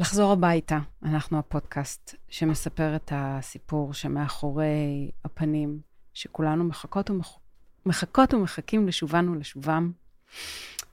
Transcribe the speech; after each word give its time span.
לחזור 0.00 0.32
הביתה, 0.32 0.78
אנחנו 1.02 1.38
הפודקאסט 1.38 2.14
שמספר 2.28 2.96
את 2.96 3.12
הסיפור 3.14 3.94
שמאחורי 3.94 5.10
הפנים, 5.24 5.80
שכולנו 6.14 6.64
מחכות, 6.64 7.10
ומח... 7.10 7.38
מחכות 7.86 8.34
ומחכים 8.34 8.88
לשובנו 8.88 9.34
לשובם. 9.34 9.92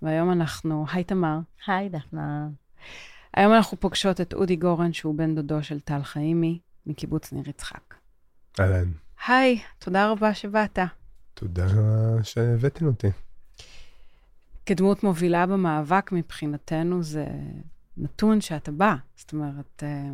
והיום 0.01 0.31
אנחנו, 0.31 0.85
היי 0.91 1.03
תמר. 1.03 1.39
היי 1.67 1.89
דפנה. 1.89 2.47
היום 3.33 3.53
אנחנו 3.53 3.79
פוגשות 3.79 4.21
את 4.21 4.33
אודי 4.33 4.55
גורן, 4.55 4.93
שהוא 4.93 5.15
בן 5.15 5.35
דודו 5.35 5.63
של 5.63 5.79
טל 5.79 6.03
חיימי, 6.03 6.59
מקיבוץ 6.85 7.33
ניר 7.33 7.49
יצחק. 7.49 7.95
אהלן. 8.59 8.91
היי, 9.27 9.61
תודה 9.79 10.11
רבה 10.11 10.33
שבאת. 10.33 10.79
תודה 11.33 11.67
שהבאתם 12.23 12.85
אותי. 12.85 13.07
כדמות 14.65 15.03
מובילה 15.03 15.45
במאבק 15.45 16.11
מבחינתנו 16.11 17.03
זה 17.03 17.25
נתון 17.97 18.41
שאתה 18.41 18.71
בא. 18.71 18.95
זאת 19.15 19.33
אומרת, 19.33 19.83
אה, 19.83 20.09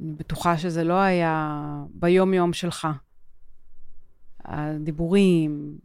אני 0.00 0.12
בטוחה 0.12 0.58
שזה 0.58 0.84
לא 0.84 0.94
היה 0.94 1.62
ביום-יום 1.94 2.52
שלך. 2.52 2.88
הדיבורים 4.44 5.78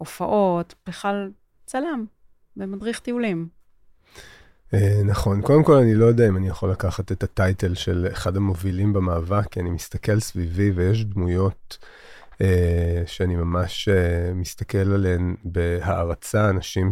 וההופעות, 0.00 0.74
בכלל 0.86 1.30
צלם 1.66 2.04
ומדריך 2.56 2.98
טיולים. 2.98 3.48
אה, 4.74 5.00
נכון, 5.04 5.42
קודם 5.42 5.64
כל 5.64 5.76
אני 5.76 5.94
לא 5.94 6.04
יודע 6.04 6.28
אם 6.28 6.36
אני 6.36 6.48
יכול 6.48 6.70
לקחת 6.70 7.12
את 7.12 7.22
הטייטל 7.22 7.74
של 7.74 8.08
אחד 8.12 8.36
המובילים 8.36 8.92
במאבק, 8.92 9.48
כי 9.50 9.60
אני 9.60 9.70
מסתכל 9.70 10.20
סביבי 10.20 10.70
ויש 10.70 11.04
דמויות 11.04 11.78
אה, 12.40 13.02
שאני 13.06 13.36
ממש 13.36 13.88
אה, 13.88 14.34
מסתכל 14.34 14.92
עליהן 14.94 15.34
בהערצה, 15.44 16.50
אנשים 16.50 16.90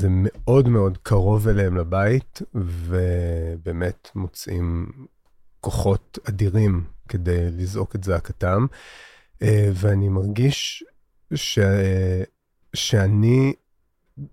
שזה 0.00 0.08
מאוד 0.10 0.68
מאוד 0.68 0.98
קרוב 1.02 1.48
אליהם 1.48 1.76
לבית, 1.76 2.42
ובאמת 2.54 4.08
מוצאים 4.14 4.92
כוחות 5.60 6.18
אדירים 6.28 6.84
כדי 7.08 7.50
לזעוק 7.50 7.94
את 7.96 8.04
זעקתם, 8.04 8.66
ואני 9.74 10.08
מרגיש 10.08 10.84
ש... 11.34 11.58
שאני 12.74 13.52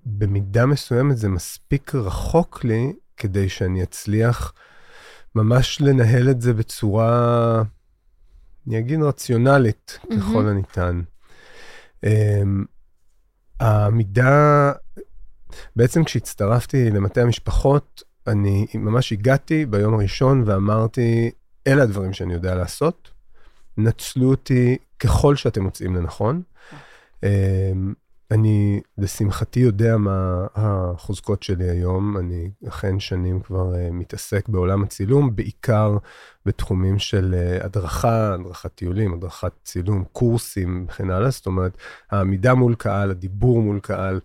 במידה 0.05 0.65
מסוימת 0.65 1.17
זה 1.17 1.29
מספיק 1.29 1.95
רחוק 1.95 2.63
לי 2.63 2.93
כדי 3.17 3.49
שאני 3.49 3.83
אצליח 3.83 4.53
ממש 5.35 5.81
לנהל 5.81 6.29
את 6.29 6.41
זה 6.41 6.53
בצורה, 6.53 7.63
אני 8.67 8.79
אגיד 8.79 9.01
רציונלית 9.01 9.99
mm-hmm. 10.01 10.15
ככל 10.15 10.47
הניתן. 10.47 11.01
Um, 12.05 12.09
העמידה, 13.59 14.71
בעצם 15.75 16.03
כשהצטרפתי 16.03 16.89
למטה 16.89 17.21
המשפחות, 17.21 18.03
אני 18.27 18.67
ממש 18.73 19.11
הגעתי 19.13 19.65
ביום 19.65 19.93
הראשון 19.93 20.43
ואמרתי, 20.45 21.31
אלה 21.67 21.83
הדברים 21.83 22.13
שאני 22.13 22.33
יודע 22.33 22.55
לעשות, 22.55 23.09
נצלו 23.77 24.29
אותי 24.29 24.77
ככל 24.99 25.35
שאתם 25.35 25.63
מוצאים 25.63 25.95
לנכון. 25.95 26.41
אני 28.31 28.81
לשמחתי 28.97 29.59
יודע 29.59 29.97
מה 29.97 30.47
החוזקות 30.55 31.43
שלי 31.43 31.69
היום. 31.69 32.17
אני 32.17 32.51
אכן 32.67 32.99
שנים 32.99 33.39
כבר 33.39 33.73
uh, 33.73 33.91
מתעסק 33.91 34.49
בעולם 34.49 34.83
הצילום, 34.83 35.35
בעיקר 35.35 35.97
בתחומים 36.45 36.99
של 36.99 37.35
uh, 37.61 37.65
הדרכה, 37.65 38.33
הדרכת 38.33 38.75
טיולים, 38.75 39.13
הדרכת 39.13 39.51
צילום, 39.63 40.03
קורסים 40.11 40.85
וכן 40.89 41.09
הלאה. 41.09 41.29
זאת 41.29 41.45
אומרת, 41.45 41.77
העמידה 42.11 42.53
מול 42.53 42.75
קהל, 42.75 43.11
הדיבור 43.11 43.61
מול 43.61 43.79
קהל, 43.79 44.19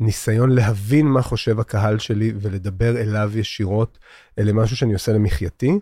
הניסיון 0.00 0.50
אה, 0.50 0.56
להבין 0.56 1.06
מה 1.06 1.22
חושב 1.22 1.60
הקהל 1.60 1.98
שלי 1.98 2.32
ולדבר 2.40 2.96
אליו 2.96 3.30
ישירות, 3.34 3.98
אלה 4.38 4.52
משהו 4.52 4.76
שאני 4.76 4.92
עושה 4.92 5.12
למחייתי. 5.12 5.78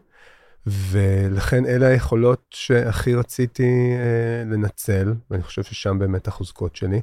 ולכן 0.67 1.67
אלה 1.67 1.87
היכולות 1.87 2.47
שהכי 2.51 3.15
רציתי 3.15 3.93
אה, 3.93 4.45
לנצל, 4.45 5.15
ואני 5.31 5.43
חושב 5.43 5.63
ששם 5.63 5.99
באמת 5.99 6.29
החוזקות 6.29 6.77
שלי. 6.77 7.01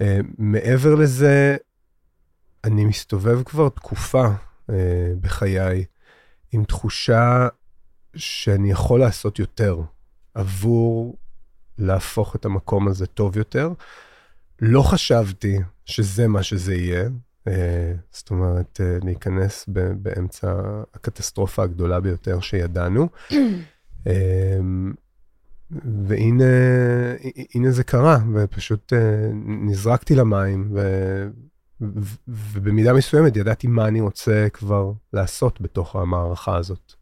אה, 0.00 0.18
מעבר 0.38 0.94
לזה, 0.94 1.56
אני 2.64 2.84
מסתובב 2.84 3.42
כבר 3.42 3.68
תקופה 3.68 4.26
אה, 4.70 5.12
בחיי 5.20 5.84
עם 6.52 6.64
תחושה 6.64 7.48
שאני 8.16 8.70
יכול 8.70 9.00
לעשות 9.00 9.38
יותר 9.38 9.80
עבור 10.34 11.16
להפוך 11.78 12.36
את 12.36 12.44
המקום 12.44 12.88
הזה 12.88 13.06
טוב 13.06 13.36
יותר. 13.36 13.72
לא 14.60 14.82
חשבתי 14.82 15.58
שזה 15.84 16.28
מה 16.28 16.42
שזה 16.42 16.74
יהיה, 16.74 17.08
זאת 18.10 18.30
אומרת, 18.30 18.80
אה, 18.80 18.98
להיכנס 19.04 19.68
באמצע 19.96 20.52
הקטסטרופה 20.94 21.62
הגדולה 21.62 22.00
ביותר 22.00 22.40
שידענו. 22.40 23.08
אמ, 24.06 24.92
והנה 25.70 26.44
זה 27.70 27.84
קרה, 27.84 28.18
ופשוט 28.34 28.92
אה, 28.92 29.30
נזרקתי 29.44 30.14
למים, 30.14 30.70
ו, 30.74 30.80
ובמידה 32.28 32.92
מסוימת 32.92 33.36
ידעתי 33.36 33.66
מה 33.66 33.88
אני 33.88 34.00
רוצה 34.00 34.46
כבר 34.52 34.92
לעשות 35.12 35.60
בתוך 35.60 35.96
המערכה 35.96 36.56
הזאת. 36.56 36.92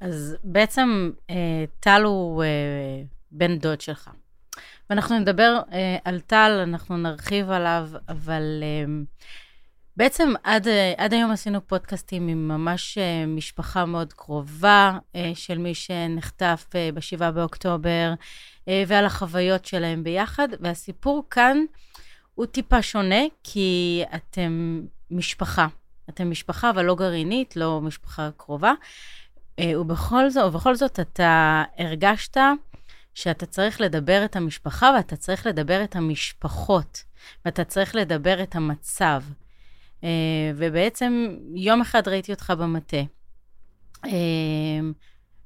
אז 0.00 0.36
בעצם 0.44 1.10
טל 1.80 2.02
הוא 2.04 2.44
בן 3.30 3.58
דוד 3.58 3.80
שלך. 3.80 4.10
ואנחנו 4.90 5.18
נדבר 5.18 5.60
על 6.04 6.20
טל, 6.20 6.60
אנחנו 6.62 6.96
נרחיב 6.96 7.50
עליו, 7.50 7.88
אבל... 8.08 8.62
בעצם 9.98 10.32
עד, 10.42 10.68
עד 10.96 11.14
היום 11.14 11.30
עשינו 11.30 11.66
פודקאסטים 11.66 12.28
עם 12.28 12.48
ממש 12.48 12.98
אה, 12.98 13.26
משפחה 13.26 13.84
מאוד 13.84 14.12
קרובה 14.12 14.98
אה, 15.16 15.32
של 15.34 15.58
מי 15.58 15.74
שנחטף 15.74 16.66
אה, 16.74 16.90
ב-7 16.94 17.30
באוקטובר, 17.30 18.14
ועל 18.86 19.06
החוויות 19.06 19.64
שלהם 19.64 20.04
ביחד, 20.04 20.48
והסיפור 20.60 21.24
כאן 21.30 21.58
הוא 22.34 22.46
טיפה 22.46 22.82
שונה, 22.82 23.20
כי 23.44 24.02
אתם 24.14 24.82
משפחה. 25.10 25.66
אתם 26.08 26.30
משפחה, 26.30 26.70
אבל 26.70 26.84
לא 26.84 26.94
גרעינית, 26.94 27.56
לא 27.56 27.80
משפחה 27.80 28.30
קרובה. 28.36 28.72
ובכל 29.60 30.30
זאת, 30.30 30.44
ובכל 30.44 30.74
זאת 30.74 31.00
אתה 31.00 31.64
הרגשת 31.78 32.36
שאתה 33.14 33.46
צריך 33.46 33.80
לדבר 33.80 34.24
את 34.24 34.36
המשפחה 34.36 34.92
ואתה 34.96 35.16
צריך 35.16 35.46
לדבר 35.46 35.84
את 35.84 35.96
המשפחות, 35.96 37.02
ואתה 37.44 37.64
צריך 37.64 37.94
לדבר 37.94 38.42
את 38.42 38.54
המצב. 38.56 39.22
אה, 40.04 40.08
ובעצם 40.56 41.36
יום 41.54 41.80
אחד 41.80 42.08
ראיתי 42.08 42.32
אותך 42.32 42.52
במטה, 42.58 42.96
אה, 44.04 44.10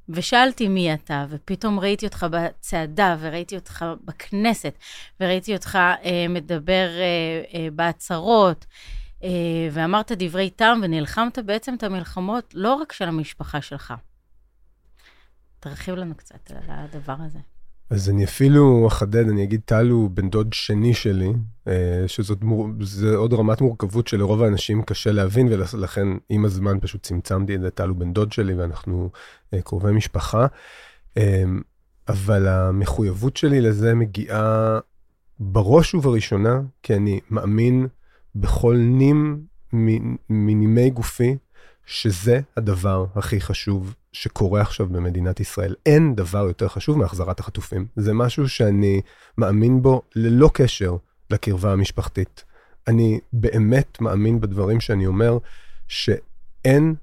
ושאלתי 0.09 0.69
מי 0.69 0.95
אתה, 0.95 1.27
ופתאום 1.29 1.81
ראיתי 1.81 2.07
אותך 2.07 2.27
בצעדה, 2.31 3.17
וראיתי 3.21 3.57
אותך 3.57 3.85
בכנסת, 4.05 4.79
וראיתי 5.21 5.55
אותך 5.55 5.79
אה, 6.05 6.27
מדבר 6.29 6.89
בהצהרות, 7.73 8.67
ואמרת 9.73 10.13
דברי 10.13 10.51
טעם, 10.51 10.81
ונלחמת 10.83 11.39
בעצם 11.39 11.75
את 11.75 11.83
המלחמות 11.83 12.55
לא 12.55 12.75
רק 12.75 12.93
של 12.93 13.09
המשפחה 13.09 13.61
שלך. 13.61 13.95
תרחיב 15.61 15.95
לנו 15.95 16.15
קצת 16.15 16.51
על 16.51 16.57
הדבר 16.69 17.17
הזה. 17.19 17.39
אז 17.93 18.11
אני 18.11 18.25
אפילו 18.25 18.87
אחדד, 18.87 19.29
אני 19.29 19.45
אגיד, 19.45 19.61
טל 19.65 19.89
הוא 19.89 20.11
בן 20.11 20.31
דוד 20.31 20.53
שני 20.53 20.95
שלי, 20.95 21.33
אה, 21.69 22.05
שזאת 22.07 22.45
מור... 22.45 22.69
עוד 23.17 23.35
רמת 23.35 23.61
מורכבות 23.61 24.09
שלרוב 24.09 24.43
האנשים 24.43 24.83
קשה 24.83 25.13
להבין, 25.13 25.49
ולכן 25.51 26.09
עם 26.29 26.45
הזמן 26.45 26.81
פשוט 26.81 27.03
צמצמתי 27.03 27.55
את 27.55 27.61
זה, 27.61 27.71
טל 27.71 27.89
הוא 27.89 27.97
בן 27.97 28.13
דוד 28.13 28.33
שלי 28.33 28.55
ואנחנו 28.55 29.11
אה, 29.55 29.63
קרובי 29.63 29.93
משפחה. 29.93 30.47
אה, 31.17 31.45
אבל 32.09 32.49
המחויבות 32.49 33.37
שלי 33.37 33.61
לזה 33.61 33.95
מגיעה 33.95 34.79
בראש 35.41 35.95
ובראשונה, 35.95 36.61
כי 36.83 36.95
אני 36.95 37.21
מאמין 37.31 37.87
בכל 38.35 38.77
נים 38.77 39.41
מנימי 40.31 40.91
גופי, 40.91 41.37
שזה 41.87 42.41
הדבר 42.57 43.07
הכי 43.15 43.41
חשוב 43.41 43.95
שקורה 44.13 44.61
עכשיו 44.61 44.87
במדינת 44.87 45.41
ישראל. 45.41 45.75
אין 45.87 46.15
דבר 46.15 46.39
יותר 46.39 46.69
חשוב 46.69 46.99
מהחזרת 46.99 47.41
החטופים. 47.41 47.87
זה 47.97 48.13
משהו 48.13 48.49
שאני 48.49 49.01
מאמין 49.39 49.83
בו 49.83 50.03
ללא 50.17 50.51
קשר 50.55 50.97
לקרבה 51.31 51.73
המשפחתית. 51.73 52.45
אני 52.89 53.21
באמת 53.33 54.01
מאמין 54.01 54.41
בדברים 54.41 54.81
שאני 54.81 55.07
אומר, 55.07 55.39
שאין 55.89 56.95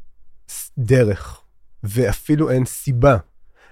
דרך 0.77 1.41
ואפילו 1.83 2.50
אין 2.50 2.65
סיבה 2.65 3.17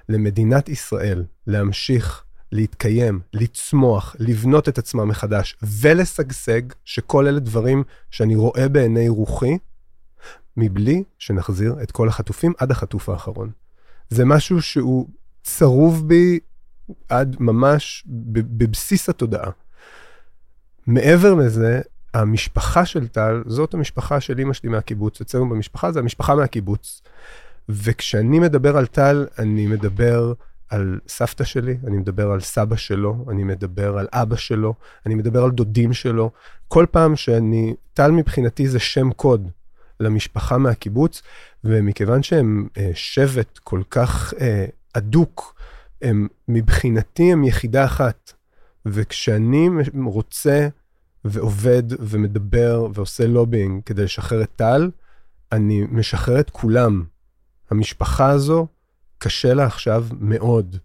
למדינת 0.09 0.69
ישראל 0.69 1.23
להמשיך 1.47 2.23
להתקיים, 2.51 3.19
לצמוח, 3.33 4.15
לבנות 4.19 4.69
את 4.69 4.77
עצמה 4.77 5.05
מחדש 5.05 5.57
ולשגשג, 5.81 6.61
שכל 6.85 7.27
אלה 7.27 7.39
דברים 7.39 7.83
שאני 8.11 8.35
רואה 8.35 8.69
בעיני 8.69 9.09
רוחי, 9.09 9.57
מבלי 10.57 11.03
שנחזיר 11.19 11.75
את 11.83 11.91
כל 11.91 12.07
החטופים 12.07 12.53
עד 12.57 12.71
החטוף 12.71 13.09
האחרון. 13.09 13.51
זה 14.09 14.25
משהו 14.25 14.61
שהוא 14.61 15.07
צרוב 15.43 16.07
בי 16.07 16.39
עד 17.09 17.35
ממש 17.39 18.03
בבסיס 18.07 19.09
התודעה. 19.09 19.51
מעבר 20.87 21.33
לזה, 21.33 21.81
המשפחה 22.13 22.85
של 22.85 23.07
טל, 23.07 23.43
זאת 23.45 23.73
המשפחה 23.73 24.19
של 24.19 24.39
אימא 24.39 24.53
שלי 24.53 24.69
מהקיבוץ. 24.69 25.21
אצלנו 25.21 25.49
במשפחה 25.49 25.91
זה 25.91 25.99
המשפחה 25.99 26.35
מהקיבוץ. 26.35 27.01
וכשאני 27.69 28.39
מדבר 28.39 28.77
על 28.77 28.85
טל, 28.85 29.27
אני 29.39 29.67
מדבר 29.67 30.33
על 30.69 30.99
סבתא 31.07 31.43
שלי, 31.43 31.77
אני 31.87 31.97
מדבר 31.97 32.31
על 32.31 32.39
סבא 32.39 32.75
שלו, 32.75 33.25
אני 33.29 33.43
מדבר 33.43 33.97
על 33.97 34.07
אבא 34.13 34.35
שלו, 34.35 34.73
אני 35.05 35.15
מדבר 35.15 35.43
על 35.43 35.51
דודים 35.51 35.93
שלו. 35.93 36.31
כל 36.67 36.85
פעם 36.91 37.15
שאני, 37.15 37.75
טל 37.93 38.11
מבחינתי 38.11 38.67
זה 38.67 38.79
שם 38.79 39.11
קוד 39.11 39.49
למשפחה 39.99 40.57
מהקיבוץ, 40.57 41.21
ומכיוון 41.63 42.23
שהם 42.23 42.67
אה, 42.77 42.91
שבט 42.93 43.57
כל 43.57 43.81
כך 43.89 44.33
אה, 44.39 44.65
אדוק, 44.93 45.55
הם 46.01 46.27
מבחינתי 46.47 47.31
הם 47.31 47.43
יחידה 47.43 47.85
אחת. 47.85 48.33
וכשאני 48.85 49.69
רוצה 50.05 50.67
ועובד 51.25 51.83
ומדבר 51.99 52.87
ועושה 52.93 53.27
לובינג 53.27 53.83
כדי 53.83 54.03
לשחרר 54.03 54.41
את 54.41 54.49
טל, 54.55 54.89
אני 55.51 55.83
משחרר 55.91 56.39
את 56.39 56.49
כולם. 56.49 57.03
המשפחה 57.71 58.29
הזו, 58.29 58.67
קשה 59.17 59.53
לה 59.53 59.65
עכשיו 59.65 60.05
מאוד, 60.19 60.77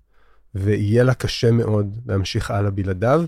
ויהיה 0.54 1.02
לה 1.02 1.14
קשה 1.14 1.50
מאוד 1.50 1.98
להמשיך 2.06 2.50
הלאה 2.50 2.70
בלעדיו, 2.70 3.24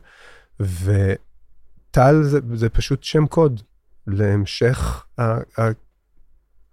וטל 0.61 2.23
זה, 2.23 2.39
זה 2.55 2.69
פשוט 2.69 3.03
שם 3.03 3.27
קוד 3.27 3.63
להמשך 4.07 5.07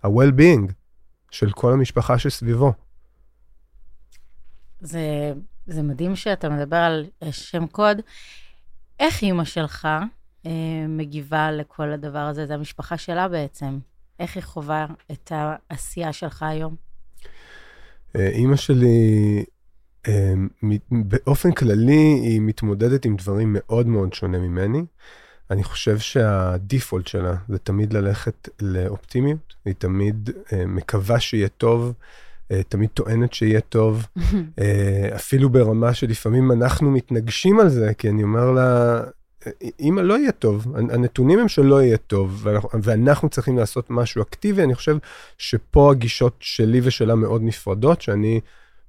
ה-well-being 0.03 0.71
של 1.31 1.51
כל 1.51 1.73
המשפחה 1.73 2.19
שסביבו. 2.19 2.73
זה, 4.79 5.33
זה 5.67 5.83
מדהים 5.83 6.15
שאתה 6.15 6.49
מדבר 6.49 6.77
על 6.77 7.05
שם 7.31 7.67
קוד. 7.67 8.01
איך 8.99 9.21
אימא 9.21 9.43
שלך 9.43 9.87
אה, 10.45 10.85
מגיבה 10.87 11.51
לכל 11.51 11.91
הדבר 11.91 12.19
הזה? 12.19 12.47
זה 12.47 12.53
המשפחה 12.53 12.97
שלה 12.97 13.27
בעצם. 13.27 13.79
איך 14.19 14.35
היא 14.35 14.43
חווה 14.43 14.85
את 15.11 15.31
העשייה 15.35 16.13
שלך 16.13 16.43
היום? 16.43 16.75
אה, 18.15 18.27
אימא 18.29 18.55
שלי, 18.55 19.45
אה, 20.07 20.33
באופן 20.91 21.51
כללי, 21.51 22.19
היא 22.23 22.41
מתמודדת 22.41 23.05
עם 23.05 23.15
דברים 23.15 23.55
מאוד 23.59 23.87
מאוד 23.87 24.13
שונה 24.13 24.37
ממני. 24.39 24.85
אני 25.51 25.63
חושב 25.63 25.99
שהדיפולט 25.99 27.07
שלה 27.07 27.35
זה 27.49 27.57
תמיד 27.57 27.93
ללכת 27.93 28.49
לאופטימיות, 28.61 29.53
היא 29.65 29.73
תמיד 29.77 30.29
אה, 30.53 30.65
מקווה 30.65 31.19
שיהיה 31.19 31.47
טוב, 31.47 31.93
תמיד 32.69 32.89
טוענת 32.89 33.33
שיהיה 33.33 33.61
טוב, 33.61 34.07
אפילו 35.15 35.49
ברמה 35.49 35.93
שלפעמים 35.93 36.51
אנחנו 36.51 36.91
מתנגשים 36.91 37.59
על 37.59 37.69
זה, 37.69 37.93
כי 37.97 38.09
אני 38.09 38.23
אומר 38.23 38.51
לה, 38.51 39.01
אם 39.79 39.99
לא 40.01 40.17
יהיה 40.17 40.31
טוב, 40.31 40.75
הנתונים 40.75 41.39
הם 41.39 41.47
שלא 41.47 41.81
יהיה 41.81 41.97
טוב, 41.97 42.39
ואנחנו, 42.43 42.69
ואנחנו 42.83 43.29
צריכים 43.29 43.57
לעשות 43.57 43.85
משהו 43.89 44.21
אקטיבי, 44.21 44.63
אני 44.63 44.75
חושב 44.75 44.97
שפה 45.37 45.91
הגישות 45.91 46.35
שלי 46.39 46.81
ושלה 46.83 47.15
מאוד 47.15 47.41
נפרדות, 47.43 48.01
שאני 48.01 48.39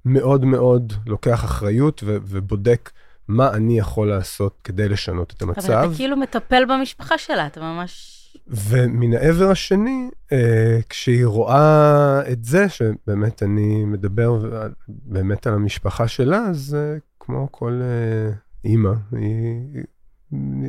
מאוד 0.05 0.45
מאוד 0.45 0.93
לוקח 1.07 1.45
אחריות 1.45 2.03
ו, 2.05 2.17
ובודק 2.23 2.89
מה 3.33 3.53
אני 3.53 3.79
יכול 3.79 4.09
לעשות 4.09 4.59
כדי 4.63 4.89
לשנות 4.89 5.33
את 5.33 5.41
המצב. 5.41 5.71
אבל 5.71 5.87
אתה 5.87 5.95
כאילו 5.95 6.17
מטפל 6.17 6.65
במשפחה 6.65 7.17
שלה, 7.17 7.47
אתה 7.47 7.61
ממש... 7.61 8.09
ומן 8.47 9.13
העבר 9.13 9.51
השני, 9.51 10.09
אה, 10.31 10.79
כשהיא 10.89 11.25
רואה 11.25 12.21
את 12.31 12.43
זה, 12.43 12.69
שבאמת 12.69 13.43
אני 13.43 13.85
מדבר 13.85 14.61
באמת 14.87 15.47
על 15.47 15.53
המשפחה 15.53 16.07
שלה, 16.07 16.37
אז 16.37 16.77
אה, 16.79 16.97
כמו 17.19 17.47
כל 17.51 17.81
אה, 17.83 18.33
אימא, 18.65 18.93
היא 19.11 19.83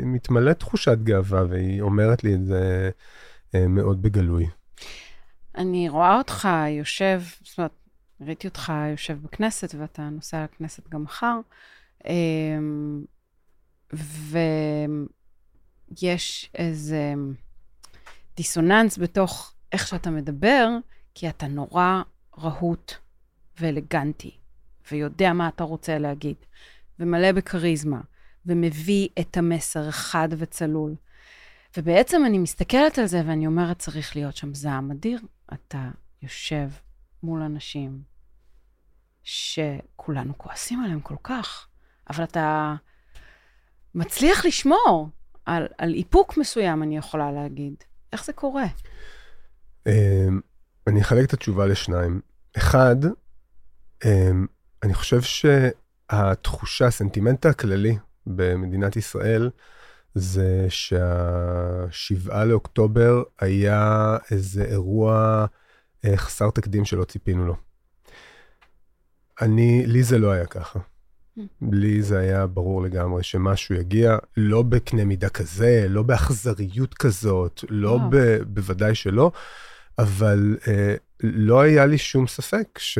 מתמלא 0.06 0.52
תחושת 0.52 0.98
גאווה, 1.02 1.44
והיא 1.48 1.80
אומרת 1.80 2.24
לי 2.24 2.34
את 2.34 2.44
זה 2.44 2.90
אה, 3.54 3.68
מאוד 3.68 4.02
בגלוי. 4.02 4.46
אני 5.56 5.88
רואה 5.88 6.18
אותך 6.18 6.48
יושב, 6.68 7.22
זאת 7.42 7.58
אומרת, 7.58 7.70
ראיתי 8.20 8.48
אותך 8.48 8.72
יושב 8.90 9.18
בכנסת, 9.22 9.74
ואתה 9.78 10.02
נוסע 10.02 10.44
לכנסת 10.44 10.88
גם 10.88 11.02
מחר, 11.02 11.38
ויש 15.92 16.50
איזה 16.54 17.14
דיסוננס 18.36 18.98
בתוך 18.98 19.54
איך 19.72 19.88
שאתה 19.88 20.10
מדבר, 20.10 20.68
כי 21.14 21.28
אתה 21.28 21.46
נורא 21.46 22.02
רהוט 22.38 22.92
ואלגנטי, 23.60 24.36
ויודע 24.92 25.32
מה 25.32 25.48
אתה 25.48 25.64
רוצה 25.64 25.98
להגיד, 25.98 26.36
ומלא 26.98 27.32
בכריזמה. 27.32 28.00
ומביא 28.46 29.08
את 29.20 29.36
המסר 29.36 29.90
חד 29.90 30.28
וצלול. 30.38 30.94
ובעצם 31.76 32.22
אני 32.26 32.38
מסתכלת 32.38 32.98
על 32.98 33.06
זה 33.06 33.22
ואני 33.26 33.46
אומרת, 33.46 33.78
צריך 33.78 34.16
להיות 34.16 34.36
שם 34.36 34.54
זעם 34.54 34.90
אדיר. 34.90 35.20
אתה 35.52 35.90
יושב 36.22 36.68
מול 37.22 37.42
אנשים 37.42 38.02
שכולנו 39.22 40.38
כועסים 40.38 40.84
עליהם 40.84 41.00
כל 41.00 41.16
כך, 41.22 41.68
אבל 42.10 42.24
אתה 42.24 42.74
מצליח 43.94 44.44
לשמור 44.44 45.08
על, 45.46 45.66
על 45.78 45.94
איפוק 45.94 46.36
מסוים, 46.36 46.82
אני 46.82 46.96
יכולה 46.96 47.32
להגיד. 47.32 47.74
איך 48.12 48.24
זה 48.24 48.32
קורה? 48.32 48.64
אמ, 49.86 50.40
אני 50.86 51.00
אחלק 51.00 51.28
את 51.28 51.32
התשובה 51.32 51.66
לשניים. 51.66 52.20
אחד, 52.56 52.96
אמ, 54.04 54.46
אני 54.82 54.94
חושב 54.94 55.20
שהתחושה, 55.22 56.86
הסנטימנט 56.86 57.46
הכללי 57.46 57.96
במדינת 58.26 58.96
ישראל, 58.96 59.50
זה 60.14 60.66
שהשבעה 60.68 62.44
לאוקטובר 62.44 63.22
היה 63.40 64.16
איזה 64.30 64.64
אירוע 64.64 65.46
אה, 66.04 66.16
חסר 66.16 66.50
תקדים 66.50 66.84
שלא 66.84 67.04
ציפינו 67.04 67.46
לו. 67.46 67.56
אני, 69.40 69.86
לי 69.86 70.02
זה 70.02 70.18
לא 70.18 70.32
היה 70.32 70.46
ככה. 70.46 70.78
לי 71.72 72.02
זה 72.02 72.18
היה 72.18 72.46
ברור 72.46 72.82
לגמרי 72.82 73.22
שמשהו 73.22 73.74
יגיע, 73.74 74.16
לא 74.36 74.62
בקנה 74.62 75.04
מידה 75.04 75.28
כזה, 75.28 75.86
לא 75.88 76.02
באכזריות 76.02 76.94
כזאת, 76.94 77.64
לא 77.68 77.98
ב, 78.10 78.36
בוודאי 78.42 78.94
שלא, 78.94 79.32
אבל 79.98 80.56
אה, 80.68 80.94
לא 81.22 81.60
היה 81.60 81.86
לי 81.86 81.98
שום 81.98 82.26
ספק 82.26 82.78
ש... 82.78 82.98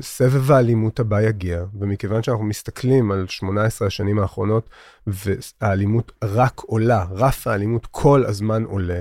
סבב 0.00 0.50
האלימות 0.50 1.00
הבא 1.00 1.22
יגיע, 1.22 1.64
ומכיוון 1.78 2.22
שאנחנו 2.22 2.44
מסתכלים 2.44 3.12
על 3.12 3.26
18 3.28 3.88
השנים 3.88 4.18
האחרונות, 4.18 4.68
והאלימות 5.06 6.12
רק 6.24 6.60
עולה, 6.60 7.04
רף 7.10 7.46
האלימות 7.46 7.86
כל 7.90 8.24
הזמן 8.26 8.64
עולה, 8.64 9.00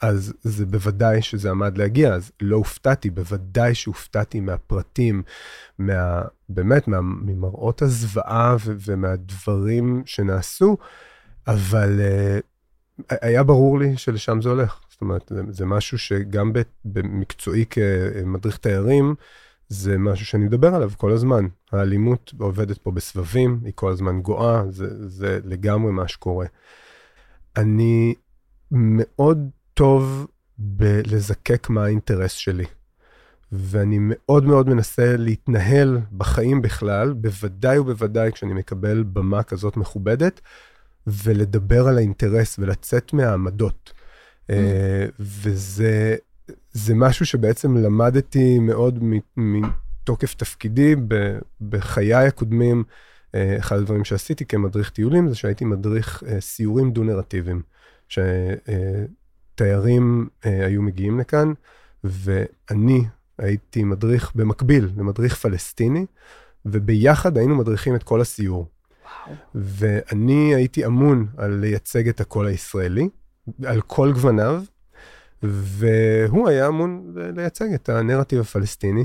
אז 0.00 0.32
זה 0.42 0.66
בוודאי 0.66 1.22
שזה 1.22 1.50
עמד 1.50 1.78
להגיע, 1.78 2.14
אז 2.14 2.32
לא 2.40 2.56
הופתעתי, 2.56 3.10
בוודאי 3.10 3.74
שהופתעתי 3.74 4.40
מהפרטים, 4.40 5.22
מה, 5.78 6.22
באמת, 6.48 6.88
מה, 6.88 7.00
ממראות 7.00 7.82
הזוועה 7.82 8.56
ו, 8.64 8.74
ומהדברים 8.86 10.02
שנעשו, 10.06 10.76
אבל 11.46 12.00
uh, 12.00 13.06
היה 13.20 13.42
ברור 13.42 13.78
לי 13.78 13.96
שלשם 13.96 14.42
זה 14.42 14.48
הולך. 14.48 14.80
זאת 14.90 15.00
אומרת, 15.00 15.22
זה, 15.28 15.42
זה 15.50 15.66
משהו 15.66 15.98
שגם 15.98 16.52
במקצועי 16.84 17.64
כמדריך 17.70 18.56
תיירים, 18.56 19.14
זה 19.68 19.98
משהו 19.98 20.26
שאני 20.26 20.44
מדבר 20.44 20.74
עליו 20.74 20.90
כל 20.96 21.12
הזמן. 21.12 21.46
האלימות 21.72 22.32
עובדת 22.38 22.78
פה 22.78 22.90
בסבבים, 22.90 23.60
היא 23.64 23.72
כל 23.74 23.92
הזמן 23.92 24.20
גואה, 24.20 24.62
זה, 24.70 25.08
זה 25.08 25.38
לגמרי 25.44 25.92
מה 25.92 26.08
שקורה. 26.08 26.46
אני 27.56 28.14
מאוד 28.70 29.50
טוב 29.76 30.26
בלזקק 30.58 31.68
מה 31.70 31.84
האינטרס 31.84 32.32
שלי. 32.32 32.64
ואני 33.52 33.96
מאוד 34.00 34.44
מאוד 34.44 34.68
מנסה 34.68 35.16
להתנהל 35.16 35.98
בחיים 36.16 36.62
בכלל, 36.62 37.12
בוודאי 37.12 37.78
ובוודאי 37.78 38.32
כשאני 38.32 38.54
מקבל 38.54 39.02
במה 39.02 39.42
כזאת 39.42 39.76
מכובדת, 39.76 40.40
ולדבר 41.06 41.88
על 41.88 41.98
האינטרס 41.98 42.58
ולצאת 42.58 43.12
מהעמדות. 43.12 43.92
Mm. 44.50 44.52
וזה 45.20 46.16
זה 46.72 46.94
משהו 46.94 47.26
שבעצם 47.26 47.76
למדתי 47.76 48.58
מאוד 48.58 49.04
מתוקף 49.36 50.34
תפקידי 50.34 50.94
בחיי 51.60 52.14
הקודמים. 52.14 52.84
אה, 53.34 53.56
אחד 53.58 53.76
הדברים 53.76 54.04
שעשיתי 54.04 54.44
כמדריך 54.46 54.90
טיולים 54.90 55.28
זה 55.28 55.34
שהייתי 55.34 55.64
מדריך 55.64 56.22
אה, 56.26 56.40
סיורים 56.40 56.90
דו-נרטיביים, 56.90 57.62
שתיירים 58.08 59.25
אה, 60.46 60.66
היו 60.66 60.82
מגיעים 60.82 61.20
לכאן, 61.20 61.52
ואני 62.04 63.04
הייתי 63.38 63.84
מדריך 63.84 64.32
במקביל 64.34 64.90
למדריך 64.96 65.36
פלסטיני, 65.36 66.06
וביחד 66.66 67.38
היינו 67.38 67.56
מדריכים 67.56 67.94
את 67.94 68.02
כל 68.02 68.20
הסיור. 68.20 68.66
וואו. 69.26 69.36
ואני 69.54 70.54
הייתי 70.54 70.86
אמון 70.86 71.26
על 71.36 71.50
לייצג 71.52 72.08
את 72.08 72.20
הקול 72.20 72.46
הישראלי, 72.46 73.08
על 73.64 73.80
כל 73.80 74.12
גווניו, 74.12 74.62
והוא 75.42 76.48
היה 76.48 76.68
אמון 76.68 77.14
לייצג 77.14 77.72
את 77.72 77.88
הנרטיב 77.88 78.40
הפלסטיני. 78.40 79.04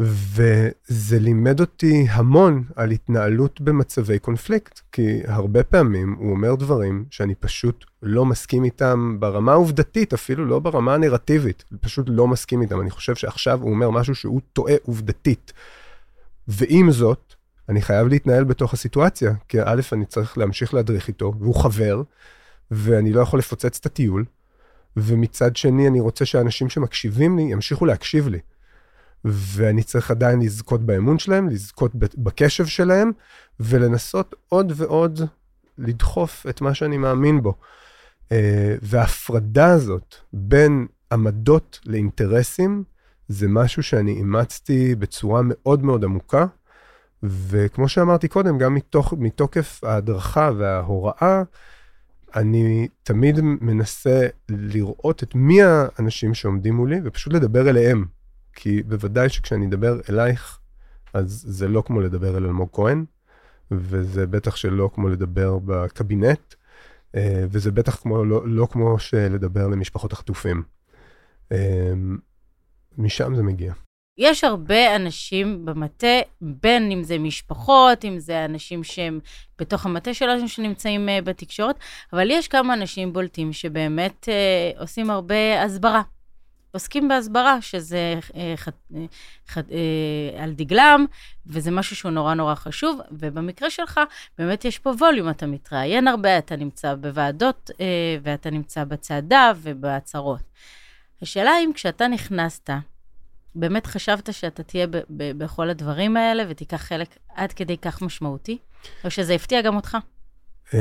וזה 0.00 1.18
לימד 1.18 1.60
אותי 1.60 2.06
המון 2.10 2.64
על 2.76 2.90
התנהלות 2.90 3.60
במצבי 3.60 4.18
קונפליקט, 4.18 4.80
כי 4.92 5.20
הרבה 5.26 5.62
פעמים 5.62 6.16
הוא 6.18 6.30
אומר 6.30 6.54
דברים 6.54 7.04
שאני 7.10 7.34
פשוט 7.34 7.84
לא 8.02 8.24
מסכים 8.24 8.64
איתם 8.64 9.16
ברמה 9.18 9.52
העובדתית, 9.52 10.12
אפילו 10.12 10.46
לא 10.46 10.58
ברמה 10.58 10.94
הנרטיבית, 10.94 11.64
פשוט 11.80 12.06
לא 12.08 12.28
מסכים 12.28 12.62
איתם. 12.62 12.80
אני 12.80 12.90
חושב 12.90 13.14
שעכשיו 13.14 13.60
הוא 13.62 13.70
אומר 13.70 13.90
משהו 13.90 14.14
שהוא 14.14 14.40
טועה 14.52 14.74
עובדתית. 14.82 15.52
ועם 16.48 16.90
זאת, 16.90 17.34
אני 17.68 17.82
חייב 17.82 18.08
להתנהל 18.08 18.44
בתוך 18.44 18.74
הסיטואציה, 18.74 19.32
כי 19.48 19.58
א', 19.64 19.80
אני 19.92 20.06
צריך 20.06 20.38
להמשיך 20.38 20.74
להדריך 20.74 21.08
איתו, 21.08 21.32
והוא 21.40 21.54
חבר, 21.54 22.02
ואני 22.70 23.12
לא 23.12 23.20
יכול 23.20 23.38
לפוצץ 23.38 23.78
את 23.80 23.86
הטיול, 23.86 24.24
ומצד 24.96 25.56
שני, 25.56 25.88
אני 25.88 26.00
רוצה 26.00 26.24
שאנשים 26.24 26.68
שמקשיבים 26.68 27.36
לי 27.36 27.42
ימשיכו 27.42 27.86
להקשיב 27.86 28.28
לי. 28.28 28.38
ואני 29.24 29.82
צריך 29.82 30.10
עדיין 30.10 30.40
לזכות 30.42 30.80
באמון 30.80 31.18
שלהם, 31.18 31.48
לזכות 31.48 31.92
בקשב 31.94 32.66
שלהם, 32.66 33.10
ולנסות 33.60 34.34
עוד 34.48 34.72
ועוד 34.76 35.20
לדחוף 35.78 36.46
את 36.48 36.60
מה 36.60 36.74
שאני 36.74 36.98
מאמין 36.98 37.42
בו. 37.42 37.54
אה, 38.32 38.74
וההפרדה 38.82 39.66
הזאת 39.66 40.14
בין 40.32 40.86
עמדות 41.12 41.80
לאינטרסים, 41.86 42.84
זה 43.28 43.48
משהו 43.48 43.82
שאני 43.82 44.12
אימצתי 44.12 44.94
בצורה 44.94 45.40
מאוד 45.44 45.84
מאוד 45.84 46.04
עמוקה, 46.04 46.46
וכמו 47.22 47.88
שאמרתי 47.88 48.28
קודם, 48.28 48.58
גם 48.58 48.74
מתוך, 48.74 49.14
מתוקף 49.18 49.84
ההדרכה 49.84 50.50
וההוראה, 50.58 51.42
אני 52.36 52.88
תמיד 53.02 53.40
מנסה 53.40 54.26
לראות 54.48 55.22
את 55.22 55.34
מי 55.34 55.62
האנשים 55.62 56.34
שעומדים 56.34 56.74
מולי 56.74 57.00
ופשוט 57.04 57.32
לדבר 57.32 57.70
אליהם. 57.70 58.04
כי 58.54 58.82
בוודאי 58.82 59.28
שכשאני 59.28 59.66
אדבר 59.66 60.00
אלייך, 60.10 60.58
אז 61.14 61.44
זה 61.48 61.68
לא 61.68 61.82
כמו 61.86 62.00
לדבר 62.00 62.36
אל 62.36 62.44
אלמוג 62.44 62.68
כהן, 62.72 63.04
וזה 63.70 64.26
בטח 64.26 64.56
שלא 64.56 64.90
כמו 64.94 65.08
לדבר 65.08 65.58
בקבינט, 65.58 66.54
אה, 67.14 67.44
וזה 67.50 67.72
בטח 67.72 67.96
כמו, 67.96 68.24
לא, 68.24 68.48
לא 68.48 68.66
כמו 68.70 68.98
שלדבר 68.98 69.68
למשפחות 69.68 70.12
החטופים. 70.12 70.62
אה, 71.52 71.92
משם 72.98 73.34
זה 73.34 73.42
מגיע. 73.42 73.72
יש 74.18 74.44
הרבה 74.44 74.96
אנשים 74.96 75.64
במטה, 75.64 76.20
בין 76.40 76.90
אם 76.90 77.02
זה 77.02 77.18
משפחות, 77.18 78.04
אם 78.04 78.18
זה 78.18 78.44
אנשים 78.44 78.84
שהם 78.84 79.20
בתוך 79.58 79.86
המטה 79.86 80.14
שלנו 80.14 80.48
שנמצאים 80.48 81.08
uh, 81.08 81.24
בתקשורת, 81.24 81.76
אבל 82.12 82.30
יש 82.30 82.48
כמה 82.48 82.74
אנשים 82.74 83.12
בולטים 83.12 83.52
שבאמת 83.52 84.28
uh, 84.28 84.80
עושים 84.80 85.10
הרבה 85.10 85.62
הסברה. 85.62 86.02
עוסקים 86.72 87.08
בהסברה, 87.08 87.62
שזה 87.62 88.14
uh, 88.22 88.34
ח, 88.56 88.68
ח, 89.48 89.58
uh, 89.58 89.62
על 90.38 90.52
דגלם, 90.52 91.06
וזה 91.46 91.70
משהו 91.70 91.96
שהוא 91.96 92.10
נורא 92.10 92.34
נורא 92.34 92.54
חשוב, 92.54 93.00
ובמקרה 93.10 93.70
שלך, 93.70 94.00
באמת 94.38 94.64
יש 94.64 94.78
פה 94.78 94.90
ווליום, 94.90 95.30
אתה 95.30 95.46
מתראיין 95.46 96.08
הרבה, 96.08 96.38
אתה 96.38 96.56
נמצא 96.56 96.94
בוועדות, 96.94 97.70
uh, 97.70 97.76
ואתה 98.22 98.50
נמצא 98.50 98.84
בצעדה 98.84 99.52
ובהצהרות. 99.56 100.42
השאלה 101.22 101.50
אם 101.64 101.70
כשאתה 101.74 102.08
נכנסת, 102.08 102.70
באמת 103.54 103.86
חשבת 103.86 104.32
שאתה 104.34 104.62
תהיה 104.62 104.86
ב- 104.86 104.96
ב- 105.10 105.38
בכל 105.44 105.70
הדברים 105.70 106.16
האלה 106.16 106.44
ותיקח 106.48 106.76
חלק 106.76 107.08
עד 107.34 107.52
כדי 107.52 107.76
כך 107.76 108.02
משמעותי? 108.02 108.58
או 109.04 109.10
שזה 109.10 109.34
הפתיע 109.34 109.62
גם 109.62 109.76
אותך? 109.76 109.96
Uh, 110.66 110.72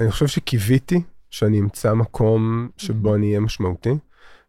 אני 0.00 0.10
חושב 0.10 0.26
שקיוויתי 0.26 1.02
שאני 1.30 1.60
אמצא 1.60 1.94
מקום 1.94 2.68
שבו 2.76 3.14
אני 3.14 3.26
אהיה 3.26 3.40
משמעותי. 3.40 3.90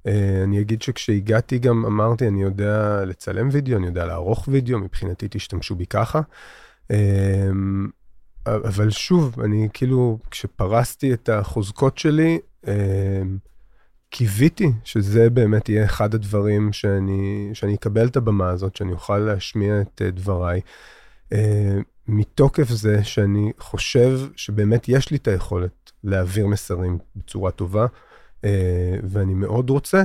Uh, 0.08 0.10
אני 0.44 0.62
אגיד 0.62 0.82
שכשהגעתי 0.82 1.60
גם 1.60 1.86
אמרתי, 1.86 2.28
אני 2.28 2.44
יודע 2.44 3.06
לצלם 3.06 3.50
וידאו, 3.52 3.78
אני 3.78 3.86
יודע 3.86 4.06
לערוך 4.06 4.48
וידאו, 4.52 4.80
מבחינתי 4.80 5.28
תשתמשו 5.30 5.76
בי 5.76 5.86
ככה. 5.86 6.22
Uh, 6.92 6.96
אבל 8.48 8.90
שוב, 8.90 9.40
אני 9.40 9.68
כאילו, 9.74 10.18
כשפרסתי 10.32 11.14
את 11.14 11.30
החוזקות 11.30 11.98
שלי, 11.98 12.40
uh, 12.66 12.70
קיוויתי 14.10 14.72
שזה 14.84 15.30
באמת 15.30 15.70
יהיה 15.70 15.86
אחד 15.86 16.16
הדברים 16.16 16.74
שאני, 16.74 17.50
שאני 17.54 17.76
אקבל 17.76 18.08
את 18.08 18.18
הבמה 18.18 18.50
הזאת, 18.50 18.76
שאני 18.76 18.92
אוכל 18.92 19.18
להשמיע 19.18 19.82
את 19.82 20.02
דבריי, 20.02 20.62
מתוקף 22.08 22.70
זה 22.70 23.04
שאני 23.04 23.52
חושב 23.60 24.20
שבאמת 24.36 24.90
יש 24.90 25.12
לי 25.12 25.18
את 25.18 25.28
היכולת 25.28 25.92
להעביר 26.04 26.48
מסרים 26.48 26.98
בצורה 27.16 27.52
טובה, 27.52 27.86
ואני 29.04 29.34
מאוד 29.34 29.70
רוצה 29.70 30.04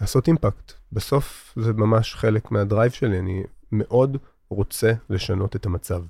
לעשות 0.00 0.28
אימפקט. 0.28 0.72
בסוף 0.92 1.54
זה 1.56 1.72
ממש 1.72 2.14
חלק 2.14 2.50
מהדרייב 2.50 2.92
שלי, 2.92 3.18
אני 3.18 3.42
מאוד 3.72 4.16
רוצה 4.50 4.92
לשנות 5.10 5.56
את 5.56 5.66
המצב. 5.66 6.02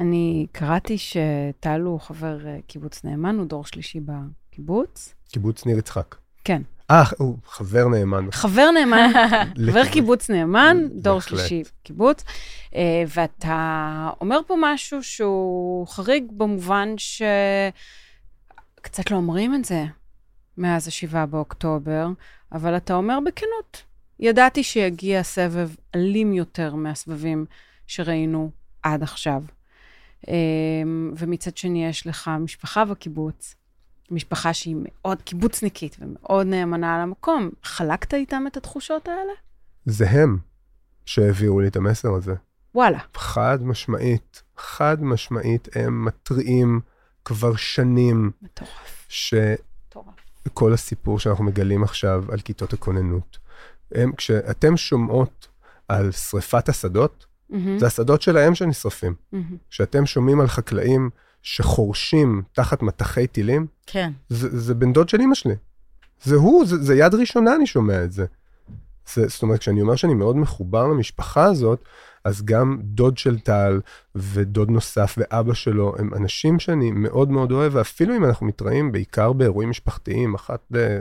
אני 0.00 0.46
קראתי 0.52 0.98
שטל 0.98 1.80
הוא 1.80 2.00
חבר 2.00 2.38
קיבוץ 2.66 3.04
נאמן, 3.04 3.38
הוא 3.38 3.46
דור 3.46 3.64
שלישי 3.64 4.00
בקיבוץ. 4.00 5.14
קיבוץ 5.32 5.66
ניר 5.66 5.78
יצחק. 5.78 6.14
כן. 6.44 6.62
אה, 6.90 7.02
הוא 7.18 7.38
חבר 7.46 7.88
נאמן. 7.88 8.30
חבר 8.30 8.70
נאמן, 8.70 9.10
חבר 9.66 9.86
קיבוץ 9.92 10.30
נאמן, 10.30 10.76
דור 10.94 11.20
שלישי 11.20 11.62
קיבוץ. 11.82 12.24
אה, 12.74 13.04
ואתה 13.08 14.10
אומר 14.20 14.38
פה 14.46 14.54
משהו 14.60 15.02
שהוא 15.02 15.86
חריג 15.86 16.24
במובן 16.36 16.94
שקצת 16.98 17.70
לא 19.10 19.16
אומרים 19.16 19.54
את 19.54 19.64
זה 19.64 19.84
מאז 20.58 20.88
ה-7 20.88 21.26
באוקטובר, 21.26 22.08
אבל 22.52 22.76
אתה 22.76 22.94
אומר 22.94 23.18
בכנות, 23.26 23.82
ידעתי 24.20 24.62
שיגיע 24.62 25.22
סבב 25.22 25.70
אלים 25.94 26.32
יותר 26.32 26.74
מהסבבים 26.74 27.44
שראינו 27.86 28.50
עד 28.82 29.02
עכשיו. 29.02 29.42
אה, 30.28 30.34
ומצד 31.16 31.56
שני, 31.56 31.86
יש 31.86 32.06
לך 32.06 32.30
משפחה 32.40 32.84
בקיבוץ, 32.84 33.54
משפחה 34.10 34.54
שהיא 34.54 34.76
מאוד 34.78 35.22
קיבוצניקית 35.22 35.96
ומאוד 36.00 36.46
נאמנה 36.46 36.94
על 36.94 37.00
המקום, 37.00 37.50
חלקת 37.62 38.14
איתם 38.14 38.44
את 38.46 38.56
התחושות 38.56 39.08
האלה? 39.08 39.32
זה 39.84 40.10
הם 40.10 40.38
שהעבירו 41.06 41.60
לי 41.60 41.68
את 41.68 41.76
המסר 41.76 42.14
הזה. 42.14 42.34
וואלה. 42.74 42.98
חד 43.14 43.58
משמעית, 43.62 44.42
חד 44.56 45.02
משמעית, 45.02 45.68
הם 45.74 46.04
מתריעים 46.04 46.80
כבר 47.24 47.56
שנים. 47.56 48.30
מטורף. 48.42 49.06
שכל 50.48 50.72
הסיפור 50.72 51.18
שאנחנו 51.18 51.44
מגלים 51.44 51.82
עכשיו 51.82 52.24
על 52.28 52.40
כיתות 52.40 52.72
הכוננות, 52.72 53.38
הם, 53.92 54.12
כשאתם 54.12 54.76
שומעות 54.76 55.48
על 55.88 56.12
שריפת 56.12 56.68
השדות, 56.68 57.26
mm-hmm. 57.50 57.54
זה 57.78 57.86
השדות 57.86 58.22
שלהם 58.22 58.54
שנשרפים. 58.54 59.14
Mm-hmm. 59.14 59.36
כשאתם 59.70 60.06
שומעים 60.06 60.40
על 60.40 60.46
חקלאים 60.46 61.10
שחורשים 61.42 62.42
תחת 62.52 62.82
מטחי 62.82 63.26
טילים, 63.26 63.66
כן. 63.86 64.12
זה, 64.28 64.58
זה 64.58 64.74
בן 64.74 64.92
דוד 64.92 65.08
של 65.08 65.20
אמא 65.20 65.34
שלי. 65.34 65.54
זה 66.22 66.36
הוא, 66.36 66.66
זה, 66.66 66.76
זה 66.82 66.94
יד 66.94 67.14
ראשונה 67.14 67.54
אני 67.54 67.66
שומע 67.66 68.04
את 68.04 68.12
זה. 68.12 68.26
זה. 69.14 69.28
זאת 69.28 69.42
אומרת, 69.42 69.60
כשאני 69.60 69.82
אומר 69.82 69.96
שאני 69.96 70.14
מאוד 70.14 70.36
מחובר 70.36 70.86
למשפחה 70.86 71.44
הזאת, 71.44 71.84
אז 72.24 72.44
גם 72.44 72.78
דוד 72.82 73.18
של 73.18 73.38
טל 73.38 73.80
ודוד 74.14 74.70
נוסף 74.70 75.14
ואבא 75.18 75.54
שלו 75.54 75.94
הם 75.98 76.14
אנשים 76.14 76.58
שאני 76.58 76.90
מאוד 76.90 77.30
מאוד 77.30 77.52
אוהב, 77.52 77.74
ואפילו 77.74 78.16
אם 78.16 78.24
אנחנו 78.24 78.46
מתראים 78.46 78.92
בעיקר 78.92 79.32
באירועים 79.32 79.70
משפחתיים, 79.70 80.34
אחת 80.34 80.60
ל... 80.70 80.98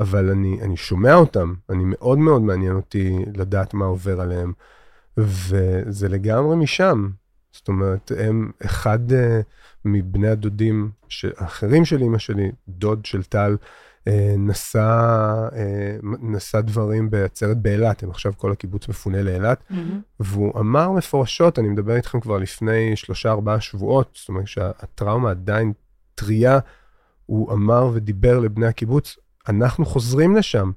אבל 0.00 0.30
אני, 0.30 0.62
אני 0.62 0.76
שומע 0.76 1.14
אותם, 1.14 1.54
אני 1.70 1.82
מאוד 1.86 2.18
מאוד 2.18 2.42
מעניין 2.42 2.76
אותי 2.76 3.18
לדעת 3.34 3.74
מה 3.74 3.84
עובר 3.84 4.20
עליהם, 4.20 4.52
וזה 5.16 6.08
לגמרי 6.08 6.56
משם. 6.56 7.08
זאת 7.52 7.68
אומרת, 7.68 8.12
הם 8.18 8.50
אחד 8.64 9.10
uh, 9.10 9.14
מבני 9.84 10.28
הדודים 10.28 10.90
האחרים 11.36 11.84
של 11.84 12.02
אימא 12.02 12.18
שלי, 12.18 12.50
דוד 12.68 13.06
של 13.06 13.22
טל, 13.22 13.56
נשא, 14.38 15.48
uh, 15.50 16.06
נשא 16.20 16.60
דברים 16.60 17.10
בעצרת 17.10 17.58
באילת, 17.58 18.02
הם 18.02 18.10
עכשיו 18.10 18.32
כל 18.36 18.52
הקיבוץ 18.52 18.88
מפונה 18.88 19.22
לאילת, 19.22 19.62
mm-hmm. 19.70 19.74
והוא 20.20 20.60
אמר 20.60 20.90
מפורשות, 20.90 21.58
אני 21.58 21.68
מדבר 21.68 21.96
איתכם 21.96 22.20
כבר 22.20 22.38
לפני 22.38 22.96
שלושה 22.96 23.30
ארבעה 23.30 23.60
שבועות, 23.60 24.18
זאת 24.20 24.28
אומרת 24.28 24.46
שהטראומה 24.48 25.30
עדיין 25.30 25.72
טריה, 26.14 26.58
הוא 27.26 27.52
אמר 27.52 27.90
ודיבר 27.94 28.38
לבני 28.38 28.66
הקיבוץ, 28.66 29.16
אנחנו 29.48 29.86
חוזרים 29.86 30.36
לשם. 30.36 30.70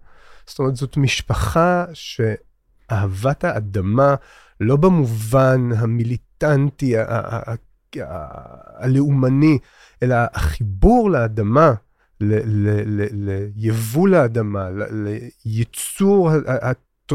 זאת 0.46 0.60
אומרת, 0.60 0.76
זאת 0.76 0.98
משפחה 0.98 1.86
שאהבת 1.94 3.44
האדמה, 3.44 4.16
לא 4.60 4.76
במובן 4.76 5.70
המיליטנטי, 5.78 6.94
הלאומני, 8.78 9.60
אלא 10.04 10.16
החיבור 10.34 11.12
לאדמה, 11.12 11.74
ליבול 12.22 14.16
האדמה, 14.16 14.70
לייצור 15.46 16.32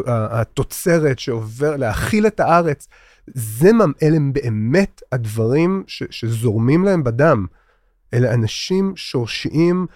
התוצרת 0.06 1.18
שעובר, 1.18 1.76
להאכיל 1.76 2.26
את 2.26 2.40
הארץ, 2.40 2.88
זה, 3.26 3.70
אלה 4.02 4.16
הם 4.16 4.32
באמת 4.32 5.02
הדברים 5.12 5.84
ש, 5.86 6.02
שזורמים 6.10 6.84
להם 6.84 7.04
בדם. 7.04 7.46
אלה 8.14 8.34
אנשים 8.34 8.92
שורשיים, 8.96 9.86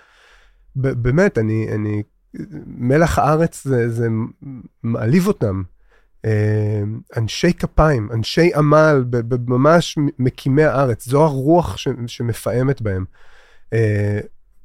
באמת, 0.76 1.38
אני, 1.38 1.68
אני, 1.74 2.02
מלח 2.66 3.18
הארץ 3.18 3.64
זה, 3.64 3.90
זה 3.90 4.08
מעליב 4.82 5.26
אותם. 5.26 5.62
אה, 6.24 6.82
אנשי 7.16 7.52
כפיים, 7.52 8.08
אנשי 8.12 8.54
עמל, 8.54 9.04
ממש 9.46 9.98
מקימי 10.18 10.64
הארץ, 10.64 11.08
זו 11.08 11.24
הרוח 11.24 11.76
ש- 11.76 11.88
שמפעמת 12.06 12.82
בהם. 12.82 13.04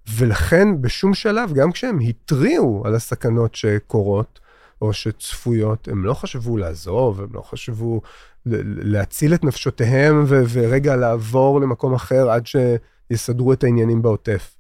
אה, 0.07 0.13
ולכן 0.17 0.81
בשום 0.81 1.13
שלב, 1.13 1.53
גם 1.53 1.71
כשהם 1.71 1.99
התריעו 1.99 2.83
על 2.85 2.95
הסכנות 2.95 3.55
שקורות 3.55 4.39
או 4.81 4.93
שצפויות, 4.93 5.87
הם 5.87 6.05
לא 6.05 6.13
חשבו 6.13 6.57
לעזוב, 6.57 7.21
הם 7.21 7.29
לא 7.33 7.41
חשבו 7.41 8.01
להציל 8.45 9.33
את 9.33 9.43
נפשותיהם 9.43 10.23
ו- 10.27 10.43
ורגע 10.49 10.95
לעבור 10.95 11.61
למקום 11.61 11.93
אחר 11.93 12.29
עד 12.29 12.43
שיסדרו 12.47 13.53
את 13.53 13.63
העניינים 13.63 14.01
בעוטף. 14.01 14.55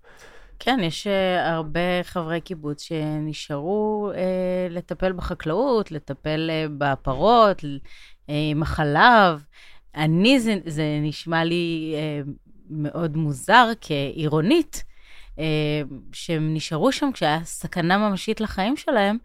כן, 0.59 0.79
יש 0.83 1.07
uh, 1.07 1.49
הרבה 1.49 2.03
חברי 2.03 2.41
קיבוץ 2.41 2.81
שנשארו 2.81 4.11
uh, 4.13 4.73
לטפל 4.73 5.11
בחקלאות, 5.11 5.91
לטפל 5.91 6.49
uh, 6.49 6.71
בפרות, 6.77 7.61
uh, 7.61 8.31
עם 8.51 8.61
החלב. 8.61 9.43
אני, 9.95 10.39
זה, 10.39 10.55
זה 10.65 10.83
נשמע 11.01 11.43
לי 11.43 11.95
uh, 11.95 12.29
מאוד 12.69 13.17
מוזר 13.17 13.71
כעירונית, 13.81 14.83
שהם 16.13 16.53
נשארו 16.53 16.91
שם 16.91 17.09
כשהיה 17.13 17.43
סכנה 17.43 17.97
ממשית 17.97 18.41
לחיים 18.41 18.77
שלהם, 18.77 19.17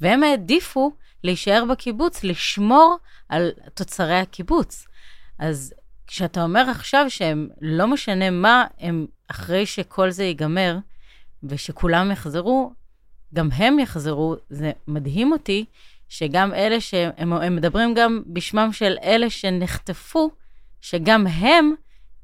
והם 0.00 0.22
העדיפו 0.22 0.92
להישאר 1.24 1.64
בקיבוץ, 1.70 2.24
לשמור 2.24 2.96
על 3.28 3.50
תוצרי 3.74 4.18
הקיבוץ. 4.18 4.86
אז 5.38 5.74
כשאתה 6.06 6.42
אומר 6.42 6.70
עכשיו 6.70 7.06
שהם, 7.08 7.48
לא 7.60 7.86
משנה 7.86 8.30
מה, 8.30 8.64
הם, 8.78 9.06
אחרי 9.30 9.66
שכל 9.66 10.10
זה 10.10 10.24
ייגמר, 10.24 10.78
ושכולם 11.42 12.10
יחזרו, 12.10 12.72
גם 13.34 13.48
הם 13.52 13.78
יחזרו, 13.78 14.36
זה 14.50 14.72
מדהים 14.88 15.32
אותי, 15.32 15.64
שגם 16.08 16.54
אלה 16.54 16.80
שהם 16.80 17.32
הם 17.32 17.56
מדברים 17.56 17.94
גם 17.94 18.22
בשמם 18.26 18.72
של 18.72 18.96
אלה 19.02 19.30
שנחטפו, 19.30 20.30
שגם 20.80 21.26
הם 21.26 21.74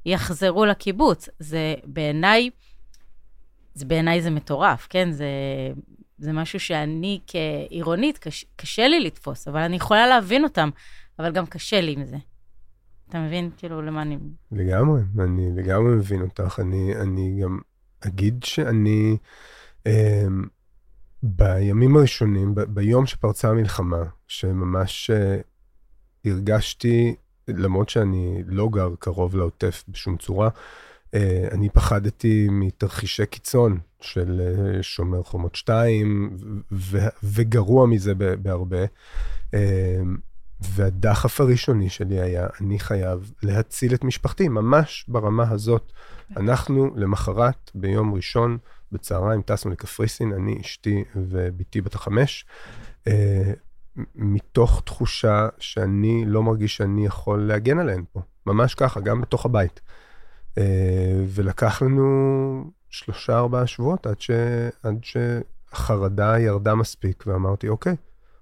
יחזרו 0.06 0.64
לקיבוץ. 0.64 1.28
זה 1.38 1.75
בעיניי, 1.84 2.50
זה 3.75 3.85
בעיניי 3.85 4.23
זה 4.23 4.31
מטורף, 4.31 4.87
כן? 4.91 5.11
זה, 5.11 5.26
זה 6.19 6.33
משהו 6.33 6.61
שאני 6.61 7.21
כעירונית, 7.26 8.19
קש, 8.19 8.45
קשה 8.57 8.88
לי 8.88 9.00
לתפוס, 9.00 9.49
אבל 9.49 9.61
אני 9.61 9.76
יכולה 9.76 10.07
להבין 10.07 10.45
אותם, 10.45 10.71
אבל 11.19 11.33
גם 11.33 11.47
קשה 11.47 11.81
לי 11.81 11.93
עם 11.93 12.05
זה. 12.05 12.17
אתה 13.09 13.21
מבין? 13.21 13.50
כאילו, 13.57 13.83
למה 13.83 14.02
אני... 14.02 14.19
לגמרי, 14.52 15.00
אני 15.19 15.50
לגמרי 15.57 15.95
מבין 15.95 16.23
אותך. 16.23 16.61
אני, 16.62 16.97
אני 16.97 17.41
גם 17.43 17.59
אגיד 18.07 18.43
שאני, 18.45 19.17
אה, 19.87 20.26
בימים 21.23 21.97
הראשונים, 21.97 22.55
ב, 22.55 22.61
ביום 22.61 23.07
שפרצה 23.07 23.49
המלחמה, 23.49 24.02
שממש 24.29 25.11
אה, 25.11 25.41
הרגשתי, 26.25 27.14
למרות 27.49 27.88
שאני 27.88 28.43
לא 28.47 28.69
גר 28.69 28.91
קרוב 28.99 29.37
לעוטף 29.37 29.85
בשום 29.88 30.17
צורה, 30.17 30.49
אני 31.52 31.69
פחדתי 31.69 32.49
מתרחישי 32.50 33.26
קיצון 33.26 33.78
של 34.00 34.40
אה, 34.40 34.83
שומר 34.83 35.23
חומות 35.23 35.54
2, 35.54 36.37
ו, 36.73 36.99
וגרוע 37.23 37.87
מזה 37.87 38.14
בהרבה. 38.14 38.85
אה, 39.54 40.00
והדחף 40.61 41.40
הראשוני 41.40 41.90
שלי 41.90 42.21
היה, 42.21 42.47
אני 42.61 42.78
חייב 42.78 43.33
להציל 43.42 43.95
את 43.95 44.04
משפחתי, 44.04 44.49
ממש 44.49 45.04
ברמה 45.09 45.50
הזאת. 45.50 45.92
אנחנו 46.37 46.90
למחרת, 46.97 47.71
ביום 47.75 48.14
ראשון, 48.14 48.59
בצהריים, 48.92 49.42
טסנו 49.42 49.71
לקפריסין, 49.71 50.33
אני, 50.33 50.61
אשתי 50.61 51.04
ובתי 51.16 51.81
בת 51.81 51.95
החמש, 51.95 52.45
אה, 53.07 53.52
מתוך 54.14 54.83
תחושה 54.85 55.49
שאני 55.59 56.25
לא 56.26 56.42
מרגיש 56.42 56.76
שאני 56.76 57.07
יכול 57.07 57.42
להגן 57.42 57.78
עליהן 57.78 58.04
פה. 58.12 58.21
ממש 58.47 58.75
ככה, 58.75 59.00
גם 59.00 59.21
בתוך 59.21 59.47
הבית. 59.47 59.81
אה, 60.59 61.25
ולקח 61.28 61.82
לנו 61.82 62.71
שלושה, 62.90 63.38
ארבעה 63.38 63.66
שבועות 63.66 64.06
עד, 64.06 64.21
ש... 64.21 64.30
עד 64.82 64.99
שהחרדה 65.02 66.38
ירדה 66.38 66.75
מספיק, 66.75 67.25
ואמרתי, 67.26 67.68
אוקיי, 67.68 67.97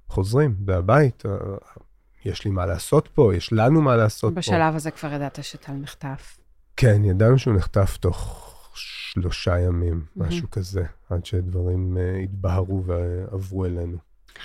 חוזרים, 0.08 0.54
והבית, 0.64 1.22
יש 2.24 2.44
לי 2.44 2.50
מה 2.50 2.66
לעשות 2.66 3.08
פה, 3.08 3.36
יש 3.36 3.52
לנו 3.52 3.82
מה 3.82 3.96
לעשות 3.96 4.34
בשלב 4.34 4.54
פה. 4.54 4.58
בשלב 4.58 4.74
הזה 4.74 4.90
כבר 4.90 5.12
ידעת 5.12 5.38
שטל 5.42 5.72
נחטף. 5.72 6.38
כן, 6.76 7.04
ידענו 7.04 7.38
שהוא 7.38 7.54
נחטף 7.54 7.96
תוך 7.96 8.46
שלושה 8.74 9.58
ימים, 9.58 10.04
mm-hmm. 10.04 10.22
משהו 10.22 10.50
כזה, 10.50 10.84
עד 11.10 11.24
שדברים 11.24 11.96
uh, 11.96 12.24
התבהרו 12.24 12.84
ועברו 12.84 13.64
אלינו. 13.64 13.96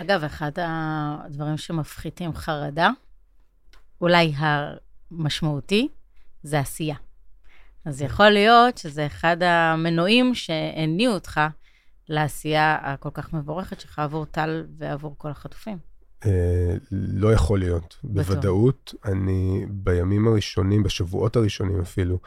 אגב, 0.01 0.23
אחד 0.23 0.51
הדברים 0.57 1.57
שמפחיתים 1.57 2.33
חרדה, 2.33 2.89
אולי 4.01 4.33
המשמעותי, 4.37 5.87
זה 6.43 6.59
עשייה. 6.59 6.95
אז 7.85 8.01
יכול 8.01 8.29
להיות 8.29 8.77
שזה 8.77 9.05
אחד 9.05 9.37
המנועים 9.41 10.35
שהניעו 10.35 11.13
אותך 11.13 11.41
לעשייה 12.09 12.77
הכל 12.81 13.09
כך 13.13 13.33
מבורכת 13.33 13.79
שלך 13.79 13.99
עבור 13.99 14.25
טל 14.25 14.65
ועבור 14.77 15.15
כל 15.17 15.29
החטופים. 15.29 15.77
אה, 16.25 16.75
לא 16.91 17.33
יכול 17.33 17.59
להיות. 17.59 17.97
בוודאות, 18.03 18.93
אני 19.05 19.65
בימים 19.69 20.27
הראשונים, 20.27 20.83
בשבועות 20.83 21.35
הראשונים 21.35 21.81
אפילו, 21.81 22.19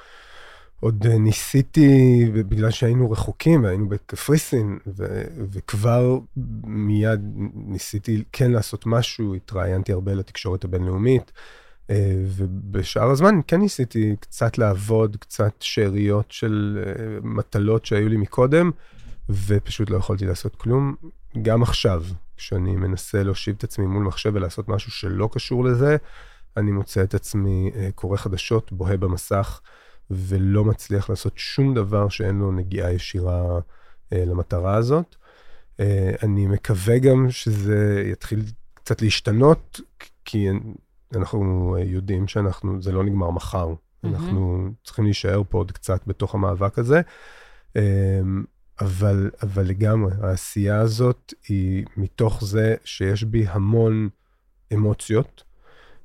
עוד 0.81 1.07
ניסיתי, 1.07 2.25
בגלל 2.35 2.71
שהיינו 2.71 3.11
רחוקים 3.11 3.64
והיינו 3.64 3.88
בקפריסין, 3.88 4.79
ו- 4.87 5.25
וכבר 5.53 6.18
מיד 6.64 7.21
ניסיתי 7.55 8.25
כן 8.33 8.51
לעשות 8.51 8.87
משהו, 8.87 9.35
התראיינתי 9.35 9.92
הרבה 9.92 10.14
לתקשורת 10.14 10.64
הבינלאומית, 10.64 11.33
אה, 11.37 11.67
ובשאר 12.37 13.11
הזמן 13.11 13.40
כן 13.46 13.61
ניסיתי 13.61 14.16
קצת 14.20 14.59
לעבוד, 14.59 15.16
קצת 15.20 15.53
שאריות 15.61 16.33
של 16.33 16.85
אה, 16.87 17.18
מטלות 17.22 17.87
שהיו 17.87 18.09
לי 18.09 18.16
מקודם, 18.16 18.70
ופשוט 19.29 19.90
לא 19.90 19.96
יכולתי 19.96 20.27
לעשות 20.27 20.57
כלום. 20.57 20.94
גם 21.42 21.62
עכשיו, 21.62 22.05
כשאני 22.37 22.77
מנסה 22.77 23.22
להושיב 23.22 23.55
את 23.59 23.64
עצמי 23.64 23.87
מול 23.87 24.03
מחשב 24.03 24.31
ולעשות 24.35 24.68
משהו 24.68 24.90
שלא 24.90 25.29
קשור 25.33 25.64
לזה, 25.64 25.96
אני 26.57 26.70
מוצא 26.70 27.03
את 27.03 27.14
עצמי 27.14 27.70
אה, 27.74 27.88
קורא 27.94 28.16
חדשות, 28.16 28.72
בוהה 28.72 28.96
במסך, 28.96 29.61
ולא 30.11 30.64
מצליח 30.64 31.11
לעשות 31.11 31.33
שום 31.37 31.74
דבר 31.74 32.09
שאין 32.09 32.38
לו 32.38 32.53
נגיעה 32.53 32.92
ישירה 32.92 33.61
אה, 34.12 34.24
למטרה 34.24 34.74
הזאת. 34.74 35.16
אה, 35.81 36.11
אני 36.22 36.46
מקווה 36.46 36.98
גם 36.98 37.31
שזה 37.31 38.03
יתחיל 38.07 38.42
קצת 38.74 39.03
להשתנות, 39.03 39.81
כי 40.24 40.48
אנחנו 41.16 41.77
יודעים 41.85 42.29
שאנחנו, 42.29 42.83
זה 42.83 42.92
לא 42.92 43.05
נגמר 43.05 43.31
מחר. 43.31 43.68
Mm-hmm. 43.68 44.09
אנחנו 44.09 44.68
צריכים 44.85 45.05
להישאר 45.05 45.42
פה 45.49 45.59
עוד 45.59 45.73
קצת 45.73 46.01
בתוך 46.07 46.35
המאבק 46.35 46.79
הזה. 46.79 47.01
אבל, 48.81 49.31
אבל 49.42 49.66
לגמרי, 49.66 50.12
העשייה 50.23 50.81
הזאת 50.81 51.35
היא 51.49 51.85
מתוך 51.97 52.44
זה 52.44 52.75
שיש 52.85 53.25
בי 53.25 53.47
המון 53.49 54.09
אמוציות, 54.75 55.42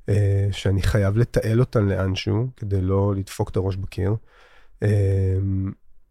אה, 0.08 0.48
שאני 0.52 0.82
חייב 0.82 1.16
לתעל 1.16 1.60
אותן 1.60 1.86
לאנשהו, 1.86 2.46
כדי 2.56 2.80
לא 2.80 3.14
לדפוק 3.16 3.50
את 3.50 3.56
הראש 3.56 3.76
בקיר. 3.76 4.16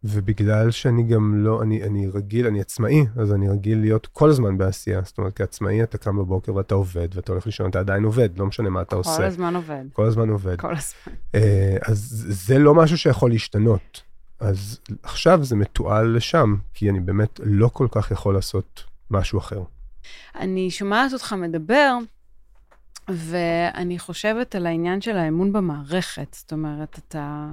ובגלל 0.04 0.72
שאני 0.72 1.04
גם 1.04 1.44
לא, 1.44 1.62
אני, 1.62 1.84
אני 1.84 2.08
רגיל, 2.08 2.48
אני 2.48 2.62
עצמאי, 2.62 3.06
אז 3.16 3.34
אני 3.34 3.50
רגיל 3.50 3.80
להיות 3.80 4.08
כל 4.08 4.30
הזמן 4.30 4.58
בעשייה. 4.58 5.02
זאת 5.04 5.18
אומרת, 5.18 5.34
כעצמאי 5.36 5.84
אתה 5.84 5.98
קם 5.98 6.18
בבוקר 6.18 6.56
ואתה 6.56 6.76
עובד, 6.76 7.08
ואתה 7.14 7.32
הולך 7.32 7.46
לישון, 7.46 7.70
אתה 7.70 7.80
עדיין 7.80 8.04
עובד, 8.04 8.30
לא 8.38 8.46
משנה 8.46 8.70
מה 8.70 8.82
אתה 8.82 8.90
כל 8.90 8.98
עושה. 8.98 9.18
כל 9.18 9.24
הזמן 9.24 9.56
עובד. 9.56 9.84
כל 9.94 10.06
הזמן 10.06 10.30
עובד. 10.30 10.60
כל 10.60 10.76
הזמן. 10.76 11.14
אה, 11.36 11.78
אז 11.82 12.26
זה 12.30 12.60
לא 12.60 12.74
משהו 12.76 12.98
שיכול 12.98 13.32
להשתנות. 13.32 14.02
אז 14.40 14.80
עכשיו 15.04 15.44
זה 15.44 15.56
מתועל 15.56 16.16
לשם, 16.16 16.56
כי 16.74 16.90
אני 16.90 17.00
באמת 17.00 17.40
לא 17.44 17.68
כל 17.68 17.88
כך 17.92 18.12
יכול 18.12 18.34
לעשות 18.34 18.84
משהו 19.12 19.40
אחר. 19.40 19.64
אני 20.36 20.72
שומעת 20.72 21.14
אותך 21.14 21.34
מדבר, 21.34 21.98
ואני 23.10 24.00
חושבת 24.00 24.56
על 24.56 24.66
העניין 24.66 25.02
של 25.02 25.18
האמון 25.18 25.54
במערכת. 25.54 26.36
זאת 26.40 26.54
אומרת, 26.54 27.00
אתה 27.08 27.50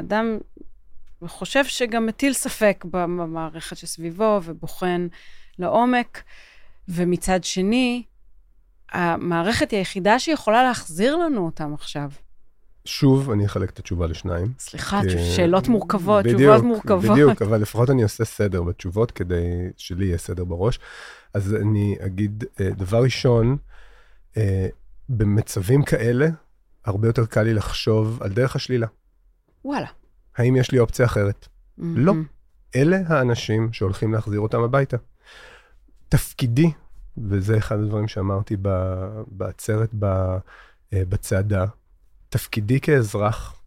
אדם 0.00 0.38
חושב 1.26 1.64
שגם 1.64 2.06
מטיל 2.06 2.32
ספק 2.32 2.84
במערכת 2.90 3.76
שסביבו 3.76 4.40
ובוחן 4.44 5.06
לעומק, 5.58 6.22
ומצד 6.88 7.44
שני, 7.44 8.02
המערכת 8.92 9.70
היא 9.70 9.78
היחידה 9.78 10.18
שיכולה 10.18 10.62
להחזיר 10.62 11.16
לנו 11.16 11.46
אותם 11.46 11.74
עכשיו. 11.74 12.10
שוב, 12.84 13.30
אני 13.30 13.46
אחלק 13.46 13.70
את 13.70 13.78
התשובה 13.78 14.06
לשניים. 14.06 14.52
סליחה, 14.58 15.00
כי... 15.02 15.18
שאלות 15.36 15.68
מורכבות, 15.68 16.24
בדיוק, 16.24 16.40
תשובות 16.40 16.62
מורכבות. 16.64 17.10
בדיוק, 17.10 17.42
אבל 17.42 17.60
לפחות 17.60 17.90
אני 17.90 18.02
עושה 18.02 18.24
סדר 18.24 18.62
בתשובות 18.62 19.10
כדי 19.10 19.70
שלי 19.76 20.06
יהיה 20.06 20.18
סדר 20.18 20.44
בראש. 20.44 20.78
אז 21.34 21.54
אני 21.54 21.96
אגיד, 22.00 22.44
אה, 22.60 22.70
דבר 22.70 23.02
ראשון, 23.02 23.56
אה, 24.36 24.66
במצבים 25.08 25.82
כאלה, 25.82 26.28
הרבה 26.84 27.08
יותר 27.08 27.26
קל 27.26 27.42
לי 27.42 27.54
לחשוב 27.54 28.22
על 28.22 28.32
דרך 28.32 28.56
השלילה. 28.56 28.86
וואלה. 29.64 29.86
האם 30.36 30.56
יש 30.56 30.70
לי 30.70 30.78
אופציה 30.78 31.06
אחרת? 31.06 31.46
Mm-hmm. 31.46 31.82
לא. 31.96 32.12
אלה 32.76 32.98
האנשים 33.06 33.72
שהולכים 33.72 34.12
להחזיר 34.12 34.40
אותם 34.40 34.62
הביתה. 34.62 34.96
תפקידי 36.08 36.72
וזה 37.18 37.58
אחד 37.58 37.78
הדברים 37.78 38.08
שאמרתי 38.08 38.56
בעצרת 39.26 39.90
אה, 40.02 41.02
בצעדה, 41.08 41.66
תפקידי 42.28 42.80
כאזרח 42.80 43.62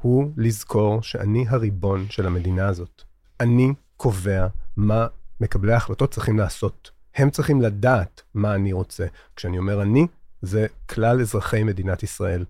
הוא 0.00 0.30
לזכור 0.36 1.02
שאני 1.02 1.44
הריבון 1.48 2.06
של 2.10 2.26
המדינה 2.26 2.68
הזאת. 2.68 3.02
אני 3.40 3.72
קובע 3.96 4.46
מה 4.76 5.06
מקבלי 5.40 5.72
ההחלטות 5.72 6.10
צריכים 6.10 6.38
לעשות. 6.38 6.90
הם 7.14 7.30
צריכים 7.30 7.62
לדעת 7.62 8.22
מה 8.34 8.54
אני 8.54 8.72
רוצה. 8.72 9.06
כשאני 9.36 9.58
אומר 9.58 9.82
אני, 9.82 10.06
זה 10.46 10.66
כלל 10.86 11.20
אזרחי 11.20 11.62
מדינת 11.62 12.02
ישראל. 12.02 12.44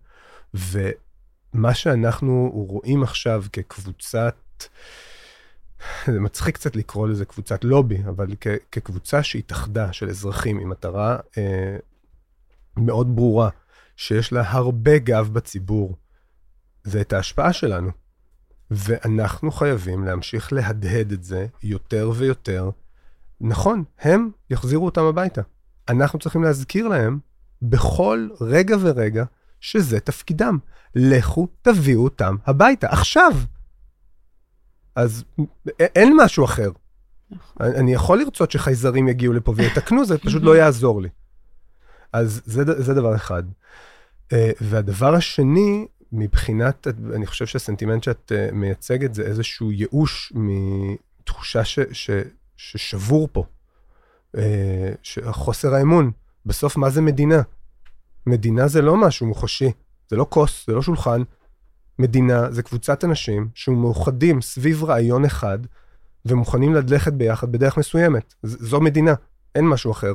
ומה 0.54 1.74
שאנחנו 1.74 2.50
רואים 2.68 3.02
עכשיו 3.02 3.44
כקבוצת, 3.52 4.37
זה 6.12 6.20
מצחיק 6.20 6.54
קצת 6.54 6.76
לקרוא 6.76 7.09
לזה 7.09 7.24
קבוצת 7.24 7.64
לובי, 7.64 8.02
אבל 8.09 8.26
כ- 8.40 8.59
כקבוצה 8.72 9.22
שהתאחדה 9.22 9.92
של 9.92 10.09
אזרחים 10.09 10.59
עם 10.59 10.70
מטרה 10.70 11.18
אה, 11.38 11.76
מאוד 12.76 13.16
ברורה, 13.16 13.48
שיש 13.96 14.33
לה 14.33 14.50
הרבה 14.50 14.98
גב 14.98 15.30
בציבור, 15.33 15.96
זה 16.85 17.00
את 17.00 17.12
ההשפעה 17.12 17.52
שלנו. 17.52 17.90
ואנחנו 18.70 19.50
חייבים 19.50 20.04
להמשיך 20.04 20.52
להדהד 20.52 21.12
את 21.12 21.24
זה 21.24 21.46
יותר 21.62 22.12
ויותר. 22.14 22.70
נכון, 23.40 23.85
הם 23.98 24.30
יחזירו 24.50 24.85
אותם 24.85 25.04
הביתה. 25.04 25.42
אנחנו 25.88 26.18
צריכים 26.18 26.42
להזכיר 26.42 26.88
להם 26.88 27.18
בכל 27.64 28.29
רגע 28.40 28.77
ורגע 28.81 29.24
שזה 29.61 30.00
תפקידם. 30.00 30.59
לכו 30.94 31.48
תביאו 31.62 32.05
אותם 32.05 32.37
הביתה, 32.46 32.88
עכשיו. 32.88 33.33
אז 34.96 35.24
אין 35.79 36.16
משהו 36.20 36.44
אחר. 36.44 36.70
נכון. 37.31 37.66
אני 37.66 37.94
יכול 37.94 38.18
לרצות 38.18 38.50
שחייזרים 38.50 39.09
יגיעו 39.09 39.33
לפה 39.33 39.53
ויתקנו, 39.57 40.05
זה 40.05 40.18
פשוט 40.18 40.42
לא 40.48 40.57
יעזור 40.57 41.03
לי. 41.03 41.09
אז 42.12 42.42
זה, 42.44 42.83
זה 42.83 42.94
דבר 42.94 43.16
אחד. 43.16 43.42
אה, 44.33 44.50
והדבר 44.61 45.14
השני, 45.14 45.87
מבחינת, 46.12 46.87
אני 47.14 47.27
חושב 47.27 47.46
שהסנטימנט 47.46 48.03
שאת 48.03 48.33
אה, 48.35 48.48
מייצגת 48.53 49.14
זה 49.14 49.22
איזשהו 49.22 49.72
ייאוש 49.72 50.33
מתחושה 50.35 51.64
ש, 51.64 51.79
ש, 51.92 52.11
ששבור 52.57 53.29
פה. 53.33 53.44
אה, 54.37 54.92
חוסר 55.33 55.74
האמון. 55.74 56.11
בסוף, 56.46 56.76
מה 56.76 56.90
זה 56.90 57.00
מדינה? 57.00 57.42
מדינה 58.26 58.68
זה 58.68 58.83
לא 58.83 58.96
משהו 58.96 59.26
מוחשי, 59.26 59.70
זה 60.11 60.16
לא 60.16 60.26
כוס, 60.28 60.66
זה 60.66 60.72
לא 60.72 60.83
שולחן. 60.83 61.22
מדינה 61.98 62.50
זה 62.50 62.62
קבוצת 62.62 63.04
אנשים 63.04 63.48
שמאוחדים 63.54 64.42
סביב 64.42 64.85
רעיון 64.85 65.24
אחד, 65.24 65.59
ומוכנים 66.26 66.74
ללכת 66.74 67.12
ביחד 67.12 67.52
בדרך 67.52 67.78
מסוימת. 67.78 68.35
זו 68.42 68.80
מדינה, 68.80 69.14
אין 69.54 69.68
משהו 69.68 69.92
אחר. 69.92 70.12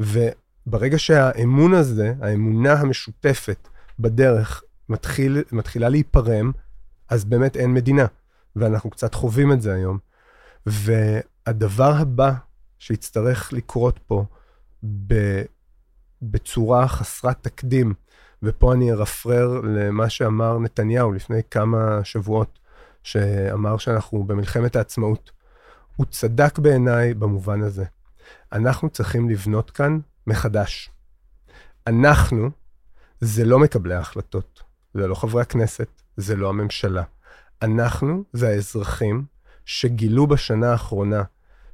וברגע 0.00 0.98
שהאמון 0.98 1.74
הזה, 1.74 2.14
האמונה 2.20 2.72
המשותפת 2.72 3.68
בדרך, 3.98 4.62
מתחיל, 4.88 5.42
מתחילה 5.52 5.88
להיפרם, 5.88 6.52
אז 7.08 7.24
באמת 7.24 7.56
אין 7.56 7.74
מדינה. 7.74 8.06
ואנחנו 8.56 8.90
קצת 8.90 9.14
חווים 9.14 9.52
את 9.52 9.62
זה 9.62 9.74
היום. 9.74 9.98
והדבר 10.66 11.92
הבא 11.96 12.32
שיצטרך 12.78 13.52
לקרות 13.52 14.00
פה 14.06 14.24
בצורה 16.22 16.88
חסרת 16.88 17.42
תקדים, 17.42 17.94
ופה 18.42 18.72
אני 18.72 18.92
ארפרר 18.92 19.60
למה 19.60 20.10
שאמר 20.10 20.58
נתניהו 20.58 21.12
לפני 21.12 21.40
כמה 21.50 22.00
שבועות, 22.04 22.58
שאמר 23.02 23.78
שאנחנו 23.78 24.24
במלחמת 24.24 24.76
העצמאות. 24.76 25.30
הוא 25.96 26.06
צדק 26.06 26.58
בעיניי 26.58 27.14
במובן 27.14 27.62
הזה. 27.62 27.84
אנחנו 28.52 28.90
צריכים 28.90 29.30
לבנות 29.30 29.70
כאן 29.70 29.98
מחדש. 30.26 30.90
אנחנו, 31.86 32.50
זה 33.20 33.44
לא 33.44 33.58
מקבלי 33.58 33.94
ההחלטות, 33.94 34.62
זה 34.94 35.06
לא 35.06 35.14
חברי 35.14 35.42
הכנסת, 35.42 35.88
זה 36.16 36.36
לא 36.36 36.48
הממשלה. 36.48 37.02
אנחנו 37.62 38.24
זה 38.32 38.48
האזרחים 38.48 39.24
שגילו 39.64 40.26
בשנה 40.26 40.72
האחרונה 40.72 41.22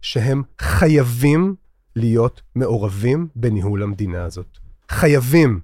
שהם 0.01 0.43
חייבים 0.61 1.55
להיות 1.97 2.43
מעורבים 2.55 3.29
בניהול 3.37 3.83
המדינה 3.83 4.25
הזאת. 4.25 4.59
חייבים. 4.91 5.61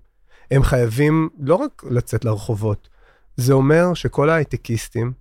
הם 0.51 0.63
חייבים 0.63 1.29
לא 1.39 1.55
רק 1.55 1.85
לצאת 1.91 2.25
לרחובות, 2.25 2.89
זה 3.37 3.53
אומר 3.53 3.95
שכל 3.95 4.31
ההייטקיסטים 4.31 5.13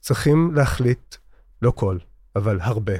צריכים 0.00 0.50
להחליט, 0.54 1.16
לא 1.62 1.70
כל, 1.70 1.98
אבל 2.36 2.60
הרבה, 2.60 2.92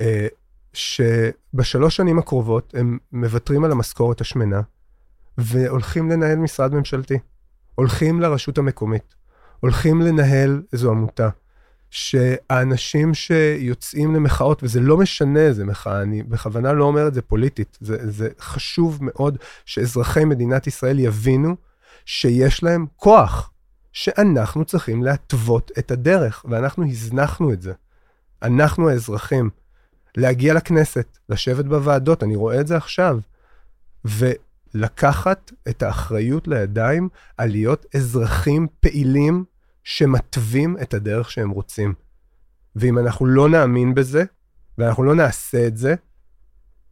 אה, 0.00 0.26
שבשלוש 0.72 1.96
שנים 1.96 2.18
הקרובות 2.18 2.74
הם 2.78 2.98
מוותרים 3.12 3.64
על 3.64 3.72
המשכורת 3.72 4.20
השמנה 4.20 4.60
והולכים 5.38 6.10
לנהל 6.10 6.38
משרד 6.38 6.74
ממשלתי. 6.74 7.18
הולכים 7.74 8.20
לרשות 8.20 8.58
המקומית, 8.58 9.14
הולכים 9.60 10.02
לנהל 10.02 10.62
איזו 10.72 10.90
עמותה, 10.90 11.28
שהאנשים 11.90 13.14
שיוצאים 13.14 14.14
למחאות, 14.14 14.62
וזה 14.62 14.80
לא 14.80 14.96
משנה 14.96 15.40
איזה 15.40 15.64
מחאה, 15.64 16.02
אני 16.02 16.22
בכוונה 16.22 16.72
לא 16.72 16.84
אומר 16.84 17.08
את 17.08 17.14
זה 17.14 17.22
פוליטית, 17.22 17.78
זה, 17.80 18.10
זה 18.10 18.28
חשוב 18.40 18.98
מאוד 19.00 19.38
שאזרחי 19.64 20.24
מדינת 20.24 20.66
ישראל 20.66 20.98
יבינו 20.98 21.56
שיש 22.04 22.62
להם 22.62 22.86
כוח, 22.96 23.50
שאנחנו 23.92 24.64
צריכים 24.64 25.02
להתוות 25.02 25.70
את 25.78 25.90
הדרך, 25.90 26.44
ואנחנו 26.48 26.88
הזנחנו 26.88 27.52
את 27.52 27.62
זה. 27.62 27.72
אנחנו 28.42 28.88
האזרחים, 28.88 29.50
להגיע 30.16 30.54
לכנסת, 30.54 31.18
לשבת 31.28 31.64
בוועדות, 31.64 32.22
אני 32.22 32.36
רואה 32.36 32.60
את 32.60 32.66
זה 32.66 32.76
עכשיו, 32.76 33.18
ולקחת 34.04 35.52
את 35.68 35.82
האחריות 35.82 36.48
לידיים 36.48 37.08
על 37.38 37.50
להיות 37.50 37.86
אזרחים 37.94 38.66
פעילים 38.80 39.44
שמתווים 39.90 40.76
את 40.82 40.94
הדרך 40.94 41.30
שהם 41.30 41.50
רוצים. 41.50 41.94
ואם 42.76 42.98
אנחנו 42.98 43.26
לא 43.26 43.48
נאמין 43.48 43.94
בזה, 43.94 44.24
ואנחנו 44.78 45.04
לא 45.04 45.14
נעשה 45.14 45.66
את 45.66 45.76
זה, 45.76 45.94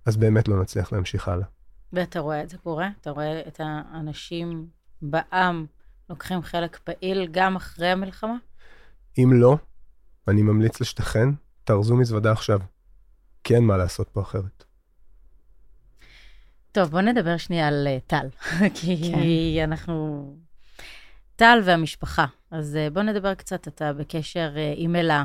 אז 0.07 0.17
באמת 0.17 0.49
לא 0.49 0.63
נצליח 0.63 0.93
להמשיך 0.93 1.29
הלאה. 1.29 1.47
ואתה 1.93 2.21
רואה 2.21 2.43
את 2.43 2.49
זה 2.49 2.59
קורה? 2.59 2.89
אתה 3.01 3.11
רואה 3.11 3.41
את 3.49 3.61
האנשים 3.65 4.67
בעם 5.03 5.67
לוקחים 6.11 6.43
חלק 6.43 6.79
פעיל 6.85 7.29
גם 7.31 7.57
אחרי 7.57 7.89
המלחמה? 7.89 8.37
אם 9.19 9.31
לא, 9.35 9.59
אני 10.29 10.43
ממליץ 10.43 10.81
לשתכן, 10.81 11.29
תארזו 11.65 11.97
מזוודה 11.97 12.33
עכשיו. 12.33 12.61
כי 13.45 13.55
אין 13.55 13.65
מה 13.65 13.77
לעשות 13.77 14.09
פה 14.09 14.21
אחרת. 14.21 14.65
טוב, 16.73 16.91
בוא 16.91 17.01
נדבר 17.01 17.37
שנייה 17.37 17.69
על 17.69 17.87
uh, 17.87 18.01
טל, 18.07 18.27
כי 18.81 19.13
כן. 19.13 19.63
אנחנו 19.65 20.27
טל 21.37 21.59
והמשפחה. 21.65 22.27
אז 22.51 22.77
אה, 22.77 22.91
בוא 22.91 23.03
נדבר 23.03 23.35
קצת, 23.35 23.69
אתה 23.69 23.93
בקשר 23.93 24.53
אה, 24.57 24.73
עם 24.77 24.97
אלה, 24.97 25.25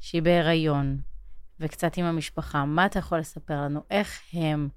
שהיא 0.00 0.22
בהיריון, 0.22 0.98
וקצת 1.60 1.96
עם 1.96 2.04
המשפחה. 2.04 2.64
מה 2.64 2.86
אתה 2.86 2.98
יכול 2.98 3.18
לספר 3.18 3.54
לנו? 3.54 3.80
איך 3.90 4.20
הם 4.32 4.68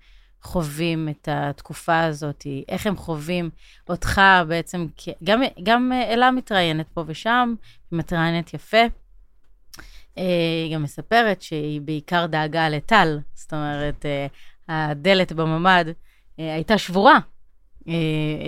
חווים 0.42 1.10
את 1.10 1.30
התקופה 1.32 2.04
הזאת? 2.04 2.48
איך 2.68 2.88
הם 2.88 2.98
חווים 2.98 3.50
אותך 3.90 4.22
בעצם? 4.48 4.88
גם, 5.24 5.42
גם 5.64 5.92
אה, 5.92 6.14
אלה 6.14 6.32
מתראיינת 6.32 6.88
פה 6.94 7.04
ושם, 7.08 7.56
היא 7.92 8.00
מתראיינת 8.00 8.54
יפה. 8.54 8.84
היא 10.16 10.76
גם 10.76 10.84
מספרת 10.84 11.42
שהיא 11.42 11.82
בעיקר 11.82 12.26
דאגה 12.26 12.70
לטל, 12.70 13.20
זאת 13.34 13.54
אומרת, 13.54 14.06
הדלת 14.68 15.32
בממ"ד 15.32 15.86
הייתה 16.38 16.78
שבורה 16.78 17.20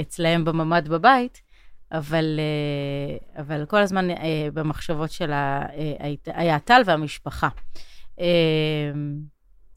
אצלהם 0.02 0.46
בממ"ד 0.46 0.88
בבית, 0.88 1.42
אבל, 1.91 2.39
אה, 2.39 3.41
אבל 3.41 3.65
כל 3.65 3.78
הזמן 3.78 4.10
אה, 4.10 4.47
במחשבות 4.54 5.12
שלה 5.12 5.62
אה, 5.73 6.13
היה 6.25 6.60
טל 6.60 6.82
והמשפחה. 6.86 7.47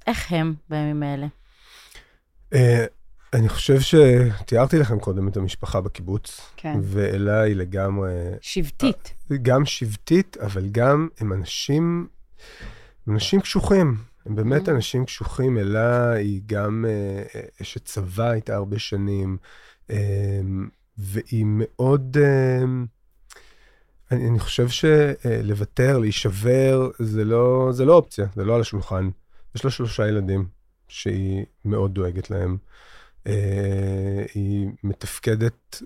איך 0.06 0.32
הם 0.32 0.54
בימים 0.68 1.02
האלה? 1.02 1.26
אני 3.32 3.48
חושב 3.48 3.80
שתיארתי 3.80 4.78
לכם 4.78 4.98
קודם 4.98 5.28
את 5.28 5.36
המשפחה 5.36 5.80
בקיבוץ, 5.80 6.40
כן. 6.56 6.78
ואלה 6.82 7.40
היא 7.40 7.56
לגמרי... 7.56 8.12
שבטית. 8.40 9.14
גם 9.42 9.64
שבטית, 9.64 10.36
אבל 10.36 10.68
גם 10.68 11.08
הם 11.20 11.32
אנשים, 11.32 12.06
אנשים 13.08 13.40
קשוחים. 13.40 13.96
הם 14.26 14.36
באמת 14.36 14.68
mm-hmm. 14.68 14.70
אנשים 14.70 15.04
קשוחים. 15.04 15.58
אלה 15.58 16.12
היא 16.12 16.40
גם 16.46 16.84
אשת 17.62 17.84
צבא, 17.84 18.30
הייתה 18.30 18.54
הרבה 18.54 18.78
שנים. 18.78 19.36
והיא 20.98 21.44
מאוד... 21.46 22.16
אה, 22.20 22.64
אני, 24.10 24.38
חושב 24.38 24.68
שלוותר, 24.68 25.98
להישבר, 25.98 26.90
זה 26.98 27.24
לא, 27.24 27.68
זה 27.72 27.84
לא 27.84 27.94
אופציה, 27.94 28.26
זה 28.34 28.44
לא 28.44 28.54
על 28.54 28.60
השולחן. 28.60 29.10
יש 29.54 29.64
לה 29.64 29.70
שלושה 29.70 30.08
ילדים 30.08 30.46
שהיא 30.88 31.44
מאוד 31.64 31.94
דואגת 31.94 32.30
להם. 32.30 32.56
Uh, 33.28 33.30
היא 34.34 34.68
מתפקדת, 34.84 35.82
uh, 35.82 35.84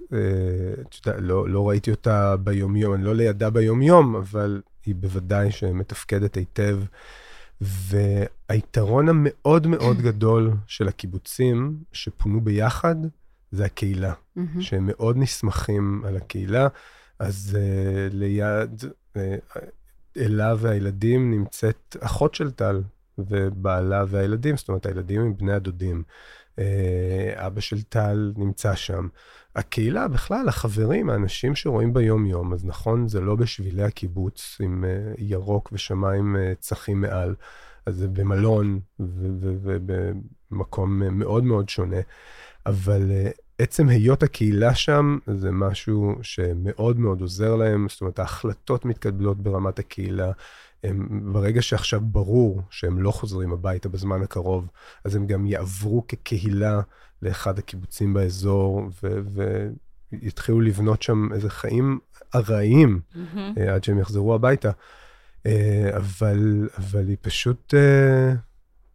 אתה 0.81 1.09
יודע, 1.09 1.21
לא, 1.21 1.49
לא 1.49 1.69
ראיתי 1.69 1.91
אותה 1.91 2.37
ביומיום, 2.37 2.95
אני 2.95 3.05
לא 3.05 3.15
לידה 3.15 3.51
ביומיום, 3.51 4.17
אבל 4.17 4.63
היא 4.87 4.95
בוודאי 4.95 5.51
שמתפקדת 5.53 6.35
היטב. 6.35 6.79
והיתרון 7.61 9.09
המאוד 9.09 9.67
מאוד 9.67 9.97
גדול 9.97 10.53
של 10.67 10.89
הקיבוצים 10.89 11.79
שפונו 11.93 12.41
ביחד, 12.41 12.97
זה 13.53 13.65
הקהילה, 13.65 14.13
מהמם. 14.37 14.63
שהם 14.63 14.87
מאוד 14.87 15.17
נסמכים 15.17 16.03
על 16.05 16.17
הקהילה. 16.17 16.69
אז 17.19 17.59
uh, 17.59 18.15
ליד 18.15 18.83
uh, 18.83 19.19
אלה 20.17 20.55
והילדים 20.59 21.31
נמצאת 21.31 21.97
אחות 22.01 22.35
של 22.35 22.51
טל, 22.51 22.83
ובעלה 23.19 24.05
והילדים, 24.09 24.57
זאת 24.57 24.69
אומרת, 24.69 24.87
הילדים 24.87 25.21
הם 25.21 25.37
בני 25.37 25.53
הדודים. 25.53 26.03
Uh, 26.57 26.61
אבא 27.35 27.61
של 27.61 27.83
טל 27.83 28.33
נמצא 28.37 28.75
שם. 28.75 29.09
הקהילה 29.57 30.09
בכלל, 30.09 30.49
החברים, 30.49 31.11
האנשים 31.11 31.55
שרואים 31.55 31.93
ביום-יום, 31.93 32.53
אז 32.53 32.65
נכון, 32.65 33.09
זה 33.09 33.21
לא 33.21 33.35
בשבילי 33.35 33.83
הקיבוץ 33.83 34.59
עם 34.61 34.85
uh, 34.85 35.15
ירוק 35.19 35.69
ושמיים 35.73 36.37
uh, 36.37 36.39
צחים 36.61 37.01
מעל, 37.01 37.35
אז 37.87 37.97
זה 37.97 38.09
במלון 38.09 38.81
ובמקום 38.99 40.99
מאוד 40.99 41.45
מאוד 41.45 41.69
שונה, 41.69 42.01
אבל 42.67 43.11
uh, 43.11 43.41
עצם 43.59 43.89
היות 43.89 44.23
הקהילה 44.23 44.75
שם 44.75 45.19
זה 45.27 45.51
משהו 45.51 46.15
שמאוד 46.23 46.99
מאוד 46.99 47.21
עוזר 47.21 47.57
להם, 47.57 47.87
זאת 47.89 48.01
אומרת, 48.01 48.19
ההחלטות 48.19 48.85
מתקבלות 48.85 49.43
ברמת 49.43 49.79
הקהילה. 49.79 50.33
הם, 50.85 51.33
ברגע 51.33 51.63
שעכשיו 51.63 52.01
ברור 52.01 52.63
שהם 52.71 53.03
לא 53.03 53.11
חוזרים 53.11 53.53
הביתה 53.53 53.89
בזמן 53.89 54.23
הקרוב, 54.23 54.69
אז 55.05 55.15
הם 55.15 55.27
גם 55.27 55.47
יעברו 55.47 56.05
כקהילה 56.09 56.81
לאחד 57.23 57.59
הקיבוצים 57.59 58.15
באזור, 58.15 58.91
ו- 59.03 59.21
ויתחילו 60.13 60.61
לבנות 60.61 61.03
שם 61.03 61.29
איזה 61.33 61.51
חיים 61.51 61.99
ארעיים. 62.35 63.01
אה, 63.59 63.75
עד 63.75 63.85
שהם 63.85 63.99
יחזרו 63.99 64.35
הביתה. 64.35 64.71
אה, 65.47 65.91
אבל, 65.97 66.69
אבל 66.79 67.09
היא 67.09 67.17
פשוט 67.21 67.75
אה, 67.75 68.33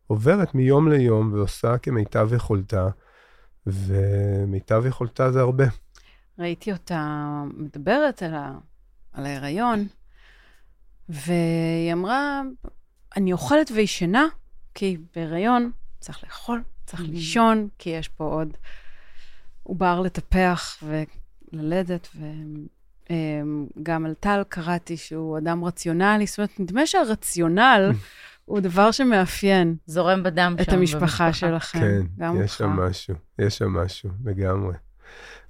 עוברת 0.07 0.55
מיום 0.55 0.87
ליום 0.87 1.33
ועושה 1.33 1.77
כמיטב 1.77 2.29
יכולתה, 2.33 2.87
ומיטב 3.67 4.83
יכולתה 4.87 5.31
זה 5.31 5.39
הרבה. 5.39 5.63
ראיתי 6.39 6.71
אותה 6.71 7.05
מדברת 7.53 8.23
על, 8.23 8.33
ה... 8.35 8.57
על 9.13 9.25
ההיריון, 9.25 9.87
והיא 11.09 11.93
אמרה, 11.93 12.41
אני 13.17 13.33
אוכלת 13.33 13.71
וישנה, 13.75 14.25
כי 14.73 14.97
בהיריון 15.15 15.71
צריך 15.99 16.23
לאכול, 16.23 16.63
צריך 16.85 17.01
Mhm. 17.01 17.05
לישון, 17.07 17.67
כי 17.77 17.89
יש 17.89 18.07
פה 18.07 18.23
עוד 18.23 18.57
עובר 19.63 19.99
לטפח 19.99 20.83
וללדת, 20.83 22.07
וגם 23.09 24.05
על 24.05 24.13
טל 24.13 24.41
קראתי 24.49 24.97
שהוא 24.97 25.37
אדם 25.37 25.63
רציונלי, 25.65 26.25
זאת 26.25 26.37
אומרת, 26.37 26.59
נדמה 26.59 26.85
שהרציונל 26.85 27.91
הוא 28.51 28.59
דבר 28.59 28.91
שמאפיין 28.91 29.75
זורם 29.85 30.23
בדם 30.23 30.55
את 30.61 30.65
שם 30.65 30.77
המשפחה 30.77 31.33
שלכם. 31.33 31.79
כן, 31.79 32.01
גם 32.17 32.35
יש 32.35 32.41
אותך. 32.41 32.57
שם 32.57 32.69
משהו, 32.69 33.15
יש 33.39 33.57
שם 33.57 33.69
משהו, 33.73 34.09
לגמרי. 34.25 34.73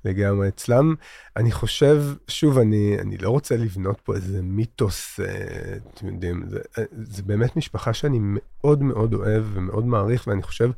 לגמרי. 0.05 0.47
אצלם, 0.47 0.95
אני 1.37 1.51
חושב, 1.51 2.03
שוב, 2.27 2.57
אני, 2.57 2.97
אני 2.99 3.17
לא 3.17 3.29
רוצה 3.29 3.57
לבנות 3.57 4.01
פה 4.01 4.15
איזה 4.15 4.41
מיתוס, 4.41 5.19
אה, 5.19 5.77
אתם 5.93 6.07
יודעים, 6.07 6.43
זה, 6.47 6.59
אה, 6.77 6.83
זה 6.91 7.23
באמת 7.23 7.55
משפחה 7.55 7.93
שאני 7.93 8.17
מאוד 8.21 8.83
מאוד 8.83 9.13
אוהב 9.13 9.43
ומאוד 9.53 9.85
מעריך, 9.85 10.27
ואני 10.27 10.43
חושב 10.43 10.71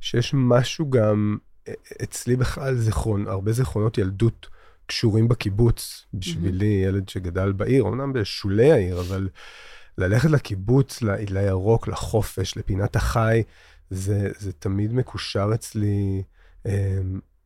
שיש 0.00 0.30
משהו 0.34 0.90
גם 0.90 1.36
אה, 1.68 1.74
אצלי 2.02 2.36
בכלל, 2.36 2.74
זיכרון, 2.74 3.26
הרבה 3.28 3.52
זיכרונות 3.52 3.98
ילדות 3.98 4.46
קשורים 4.86 5.28
בקיבוץ. 5.28 6.06
בשבילי, 6.14 6.82
ילד 6.86 7.08
שגדל 7.08 7.52
בעיר, 7.52 7.84
אמנם 7.88 8.12
בשולי 8.12 8.72
העיר, 8.72 9.00
אבל 9.00 9.28
ללכת 9.98 10.30
לקיבוץ, 10.30 11.02
ל- 11.02 11.16
לירוק, 11.38 11.88
לחופש, 11.88 12.56
לפינת 12.56 12.96
החי, 12.96 13.42
זה, 13.90 14.30
זה 14.38 14.52
תמיד 14.52 14.94
מקושר 14.94 15.50
אצלי 15.54 16.22
אה, 16.66 17.00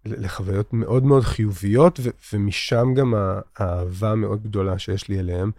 לחוויות 0.05 0.73
מאוד 0.73 1.05
מאוד 1.05 1.23
חיוביות, 1.23 2.01
ו- 2.03 2.11
ומשם 2.33 2.95
גם 2.97 3.15
האהבה 3.57 4.11
המאוד 4.13 4.43
גדולה 4.43 4.79
שיש 4.79 5.09
לי 5.09 5.19
אליהם. 5.19 5.51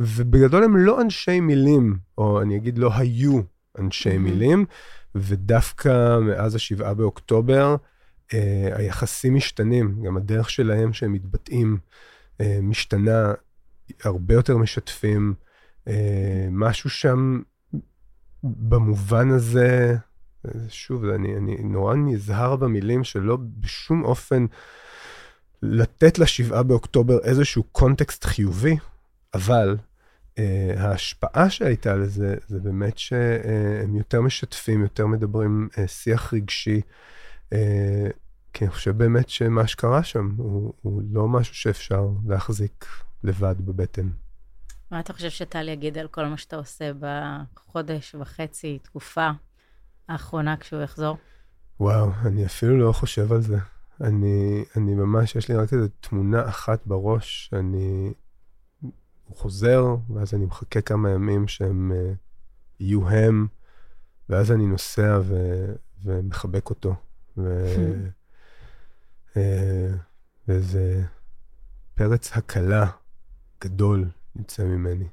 ובגדול 0.00 0.64
הם 0.64 0.76
לא 0.76 1.00
אנשי 1.00 1.40
מילים, 1.40 1.96
או 2.18 2.42
אני 2.42 2.56
אגיד 2.56 2.78
לא 2.78 2.90
היו 2.94 3.40
אנשי 3.78 4.14
Mhm. 4.14 4.18
מילים, 4.18 4.64
ודווקא 5.14 6.18
מאז 6.18 6.54
השבעה 6.54 6.94
באוקטובר, 6.94 7.76
אה, 8.34 8.68
היחסים 8.72 9.34
משתנים, 9.34 10.02
גם 10.02 10.16
הדרך 10.16 10.50
שלהם 10.50 10.92
שהם 10.92 11.12
מתבטאים 11.12 11.78
אה, 12.40 12.58
משתנה, 12.62 13.32
הרבה 14.04 14.34
יותר 14.34 14.56
משתפים. 14.56 15.34
אה, 15.88 16.48
משהו 16.50 16.90
שם 16.90 17.42
במובן 18.42 19.30
הזה, 19.30 19.96
אה, 20.46 20.50
שוב, 20.68 21.04
אני, 21.04 21.36
אני 21.36 21.56
נורא 21.62 21.94
נזהר 21.94 22.56
במילים 22.56 23.04
שלא 23.04 23.38
בשום 23.60 24.04
אופן 24.04 24.46
לתת 25.62 26.18
לשבעה 26.18 26.62
באוקטובר 26.62 27.18
איזשהו 27.18 27.62
קונטקסט 27.62 28.24
חיובי, 28.24 28.76
אבל 29.34 29.76
אה, 30.38 30.74
ההשפעה 30.76 31.50
שהייתה 31.50 31.96
לזה, 31.96 32.36
זה 32.48 32.60
באמת 32.60 32.98
שהם 32.98 33.96
יותר 33.96 34.20
משתפים, 34.20 34.82
יותר 34.82 35.06
מדברים 35.06 35.68
אה, 35.78 35.88
שיח 35.88 36.34
רגשי, 36.34 36.80
אה, 37.52 38.08
כי 38.52 38.64
אני 38.64 38.72
חושב 38.72 38.98
באמת 38.98 39.28
שמה 39.28 39.66
שקרה 39.66 40.02
שם 40.02 40.34
הוא, 40.36 40.72
הוא 40.82 41.02
לא 41.12 41.28
משהו 41.28 41.54
שאפשר 41.54 42.08
להחזיק 42.26 42.86
לבד 43.24 43.54
בבטן. 43.60 44.08
מה 44.90 45.00
אתה 45.00 45.12
חושב 45.12 45.30
שטל 45.30 45.68
יגיד 45.68 45.98
על 45.98 46.08
כל 46.08 46.26
מה 46.26 46.36
שאתה 46.36 46.56
עושה 46.56 46.90
בחודש 47.00 48.14
וחצי, 48.14 48.78
תקופה 48.82 49.30
האחרונה 50.08 50.56
כשהוא 50.56 50.82
יחזור? 50.82 51.16
וואו, 51.80 52.10
אני 52.24 52.46
אפילו 52.46 52.78
לא 52.78 52.92
חושב 52.92 53.32
על 53.32 53.40
זה. 53.40 53.56
אני, 54.00 54.64
אני 54.76 54.94
ממש, 54.94 55.36
יש 55.36 55.48
לי 55.48 55.56
רק 55.56 55.72
איזו 55.72 55.88
תמונה 56.00 56.48
אחת 56.48 56.86
בראש, 56.86 57.50
אני... 57.52 58.12
הוא 59.24 59.36
חוזר, 59.36 59.84
ואז 60.14 60.34
אני 60.34 60.44
מחכה 60.44 60.80
כמה 60.80 61.10
ימים 61.10 61.48
שהם 61.48 61.92
uh, 61.92 62.16
יהיו 62.80 63.08
הם, 63.08 63.46
ואז 64.28 64.52
אני 64.52 64.66
נוסע 64.66 65.20
ו, 65.22 65.36
ומחבק 66.04 66.70
אותו. 66.70 66.94
ו, 67.36 67.66
uh, 69.34 69.36
ואיזה 70.48 71.02
פרץ 71.94 72.36
הקלה 72.36 72.86
גדול 73.64 74.08
יצא 74.40 74.64
ממני. 74.64 75.08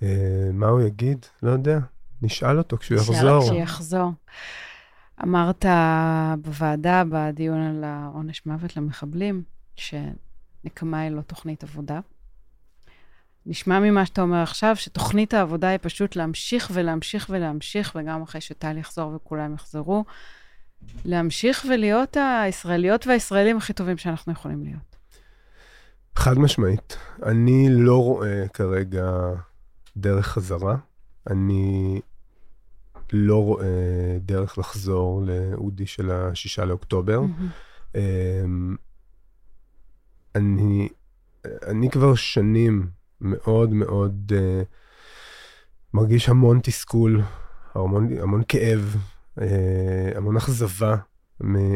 Uh, 0.00 0.04
מה 0.52 0.68
הוא 0.68 0.80
יגיד? 0.80 1.26
לא 1.42 1.50
יודע. 1.50 1.78
נשאל 2.22 2.58
אותו 2.58 2.76
כשהוא 2.76 3.00
נשאל 3.00 3.14
יחזור. 3.14 3.42
אותו. 3.42 3.52
כשיחזור. 3.52 4.10
אמרת 5.22 5.64
בוועדה, 6.42 7.02
בדיון 7.10 7.60
על 7.60 7.84
העונש 7.84 8.46
מוות 8.46 8.76
למחבלים, 8.76 9.42
שנקמה 9.76 11.00
היא 11.00 11.10
לא 11.10 11.20
תוכנית 11.20 11.62
עבודה. 11.62 12.00
נשמע 13.46 13.80
ממה 13.80 14.06
שאתה 14.06 14.22
אומר 14.22 14.42
עכשיו, 14.42 14.76
שתוכנית 14.76 15.34
העבודה 15.34 15.68
היא 15.68 15.78
פשוט 15.82 16.16
להמשיך 16.16 16.70
ולהמשיך 16.74 17.26
ולהמשיך, 17.30 17.96
וגם 18.00 18.22
אחרי 18.22 18.40
שטל 18.40 18.78
יחזור 18.78 19.12
וכולם 19.14 19.54
יחזרו, 19.54 20.04
להמשיך 21.04 21.66
ולהיות 21.68 22.16
הישראליות 22.44 23.06
והישראלים 23.06 23.56
הכי 23.56 23.72
טובים 23.72 23.98
שאנחנו 23.98 24.32
יכולים 24.32 24.62
להיות. 24.62 24.91
חד 26.16 26.38
משמעית. 26.38 26.96
אני 27.22 27.68
לא 27.70 28.02
רואה 28.02 28.48
כרגע 28.48 29.12
דרך 29.96 30.26
חזרה. 30.26 30.76
אני 31.30 32.00
לא 33.12 33.44
רואה 33.44 34.16
דרך 34.20 34.58
לחזור 34.58 35.22
לאודי 35.26 35.86
של 35.86 36.10
השישה 36.10 36.64
לאוקטובר. 36.64 37.20
אמ, 37.94 38.76
אני, 40.34 40.88
אני 41.66 41.90
כבר 41.90 42.14
שנים 42.14 42.86
מאוד 43.20 43.72
מאוד 43.72 44.32
uh, 44.32 44.64
מרגיש 45.94 46.28
המון 46.28 46.60
תסכול, 46.62 47.22
המון, 47.74 48.18
המון 48.18 48.42
כאב, 48.48 48.96
uh, 49.38 49.42
המון 50.16 50.36
אכזבה 50.36 50.96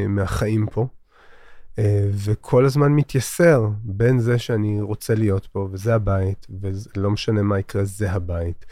מהחיים 0.09 0.67
פה. 0.73 0.87
Uh, 1.77 1.79
וכל 2.13 2.65
הזמן 2.65 2.93
מתייסר 2.93 3.69
בין 3.83 4.19
זה 4.19 4.39
שאני 4.39 4.81
רוצה 4.81 5.15
להיות 5.15 5.47
פה, 5.47 5.69
וזה 5.73 5.95
הבית, 5.95 6.47
ולא 6.61 7.11
משנה 7.11 7.43
מה 7.43 7.59
יקרה, 7.59 7.85
זה 7.85 8.13
הבית. 8.13 8.67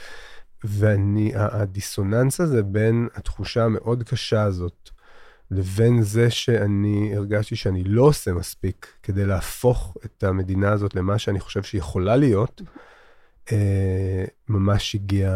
ואני, 0.64 1.32
הדיסוננס 1.34 2.40
הזה 2.40 2.62
בין 2.62 3.08
התחושה 3.14 3.64
המאוד 3.64 4.02
קשה 4.02 4.42
הזאת, 4.42 4.90
לבין 5.50 6.02
זה 6.02 6.30
שאני 6.30 7.16
הרגשתי 7.16 7.56
שאני 7.56 7.84
לא 7.84 8.02
עושה 8.02 8.32
מספיק 8.32 8.86
כדי 9.02 9.26
להפוך 9.26 9.96
את 10.04 10.24
המדינה 10.24 10.72
הזאת 10.72 10.94
למה 10.94 11.18
שאני 11.18 11.40
חושב 11.40 11.62
שהיא 11.62 11.78
יכולה 11.78 12.16
להיות, 12.16 12.62
אה, 13.52 14.24
ממש 14.48 14.94
הגיע 14.94 15.32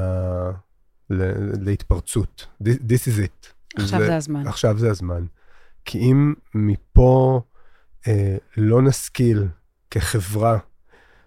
להתפרצות. 1.61 2.47
This, 2.63 3.05
is 3.07 3.19
it. 3.19 3.47
עכשיו 3.77 4.01
זה 4.07 4.17
הזמן. 4.17 4.47
עכשיו 4.47 4.79
זה 4.79 4.91
הזמן. 4.91 5.25
כי 5.85 5.99
אם 5.99 6.35
מפה 6.55 7.41
אה, 7.41 7.58
לא 8.57 8.83
נשכיל 8.83 9.47
כחברה, 9.91 10.59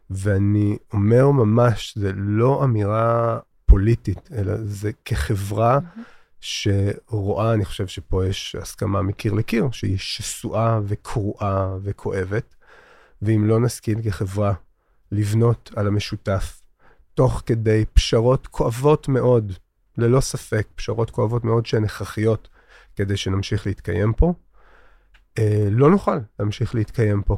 ואני 0.10 0.78
אומר 0.94 1.32
ממש, 1.32 1.98
זה 1.98 2.12
לא 2.16 2.64
אמירה 2.64 3.40
פוליטית, 3.66 4.30
אלא 4.32 4.54
זה 4.64 4.92
כחברה 5.06 5.80
שרואה, 6.42 7.54
אני 7.54 7.66
חושב 7.66 7.88
שפה 7.88 8.26
יש 8.26 8.56
הסכמה 8.56 9.02
מקיר 9.02 9.34
לקיר, 9.34 9.72
שהיא 9.72 9.98
שסועה 9.98 10.80
וקרועה 10.84 11.76
וכואבת, 11.84 12.56
ואם 13.22 13.48
לא 13.48 13.60
נשכיל 13.60 14.02
כחברה 14.04 14.54
לבנות 15.12 15.72
על 15.76 15.88
המשותף, 15.88 16.62
תוך 17.14 17.44
כדי 17.46 17.86
פשרות 17.94 18.48
כואבות 18.48 19.08
מאוד, 19.08 19.54
ללא 19.98 20.22
ספק, 20.22 20.68
פשרות 20.76 21.10
כואבות 21.10 21.44
מאוד 21.44 21.66
שהן 21.66 21.84
הכרחיות 21.84 22.48
כדי 22.96 23.18
שנמשיך 23.18 23.68
להתקיים 23.68 24.14
פה, 24.14 24.28
אה, 24.28 24.51
לא 25.72 25.90
נוכל 25.90 26.18
להמשיך 26.40 26.76
להתקיים 26.76 27.22
פה. 27.22 27.38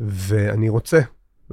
ואני 0.00 0.68
רוצה, 0.68 1.00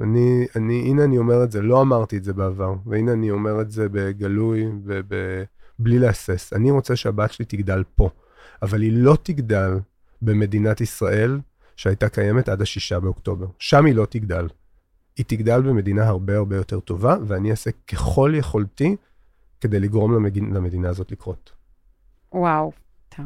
אני, 0.02 0.46
אני, 0.56 0.80
הנה 0.80 1.04
אני 1.04 1.18
אומר 1.18 1.44
את 1.44 1.52
זה, 1.52 1.62
לא 1.62 1.82
אמרתי 1.82 2.16
את 2.16 2.24
זה 2.24 2.32
בעבר, 2.32 2.74
והנה 2.86 3.12
אני 3.12 3.30
אומר 3.30 3.60
את 3.60 3.70
זה 3.70 3.88
בגלוי 3.88 4.66
ובלי 4.84 5.98
להסס. 5.98 6.52
אני 6.52 6.70
רוצה 6.70 6.96
שהבת 6.96 7.32
שלי 7.32 7.44
תגדל 7.44 7.84
פה, 7.94 8.10
אבל 8.62 8.82
היא 8.82 8.92
לא 8.94 9.16
תגדל 9.22 9.78
במדינת 10.22 10.80
ישראל 10.80 11.40
שהייתה 11.76 12.08
קיימת 12.08 12.48
עד 12.48 12.62
השישה 12.62 13.00
באוקטובר. 13.00 13.46
שם 13.58 13.86
היא 13.86 13.94
לא 13.94 14.06
תגדל. 14.10 14.48
היא 15.16 15.26
תגדל 15.28 15.62
במדינה 15.62 16.06
הרבה 16.06 16.36
הרבה 16.36 16.56
יותר 16.56 16.80
טובה, 16.80 17.16
ואני 17.26 17.50
אעשה 17.50 17.70
ככל 17.86 18.32
יכולתי 18.34 18.96
כדי 19.60 19.80
לגרום 19.80 20.26
למדינה 20.54 20.88
הזאת 20.88 21.12
לקרות. 21.12 21.52
וואו, 22.32 22.72
אתה 23.08 23.22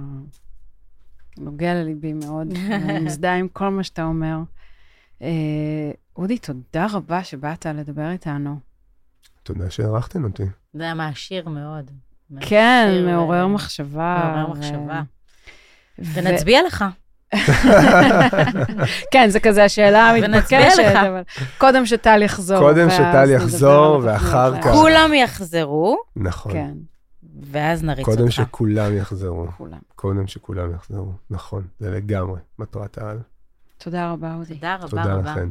נוגע 1.40 1.74
לליבי 1.74 2.12
מאוד, 2.12 2.46
אני 2.72 3.00
מזדהה 3.00 3.36
עם 3.36 3.48
כל 3.48 3.68
מה 3.68 3.82
שאתה 3.82 4.02
אומר. 4.04 4.36
אה, 5.22 5.90
אודי, 6.16 6.38
תודה 6.38 6.86
רבה 6.92 7.24
שבאת 7.24 7.66
לדבר 7.66 8.10
איתנו. 8.10 8.58
תודה 9.42 9.70
שהערכתם 9.70 10.24
אותי. 10.24 10.42
זה 10.72 10.82
היה 10.82 10.94
מעשיר 10.94 11.48
מאוד. 11.48 11.90
כן, 12.40 12.88
מעורר 13.06 13.42
אה, 13.42 13.48
מחשבה. 13.48 14.32
מעורר 14.36 14.52
מחשבה. 14.52 15.02
ונצביע 15.98 16.60
לך. 16.66 16.84
כן, 19.12 19.28
זה 19.28 19.40
כזה 19.40 19.64
השאלה 19.64 20.10
המתבקשת, 20.10 20.78
לך. 20.78 20.96
אבל 20.96 21.22
קודם 21.58 21.86
שטל 21.86 22.22
יחזור. 22.22 22.58
קודם 22.58 22.90
שטל 22.90 23.30
יחזור, 23.30 24.00
ואחר. 24.04 24.62
כך. 24.62 24.72
כולם 24.72 25.14
יחזרו, 25.14 25.96
נכון. 26.16 26.52
ואז 27.44 27.84
נריץ 27.84 28.08
אותך. 28.08 28.18
קודם 28.18 28.30
שכולם 28.30 28.96
יחזרו. 28.96 29.46
כולם. 29.56 29.78
קודם 29.94 30.26
שכולם 30.26 30.74
יחזרו. 30.74 31.12
נכון, 31.30 31.66
זה 31.80 31.90
לגמרי 31.90 32.40
מטרת 32.58 32.98
העל. 32.98 33.18
תודה 33.78 34.12
רבה, 34.12 34.34
אודי. 34.34 34.54
תודה 34.54 34.74
רבה 34.76 34.88
תודה 34.88 35.14
רבה. 35.14 35.30
לכם. 35.32 35.50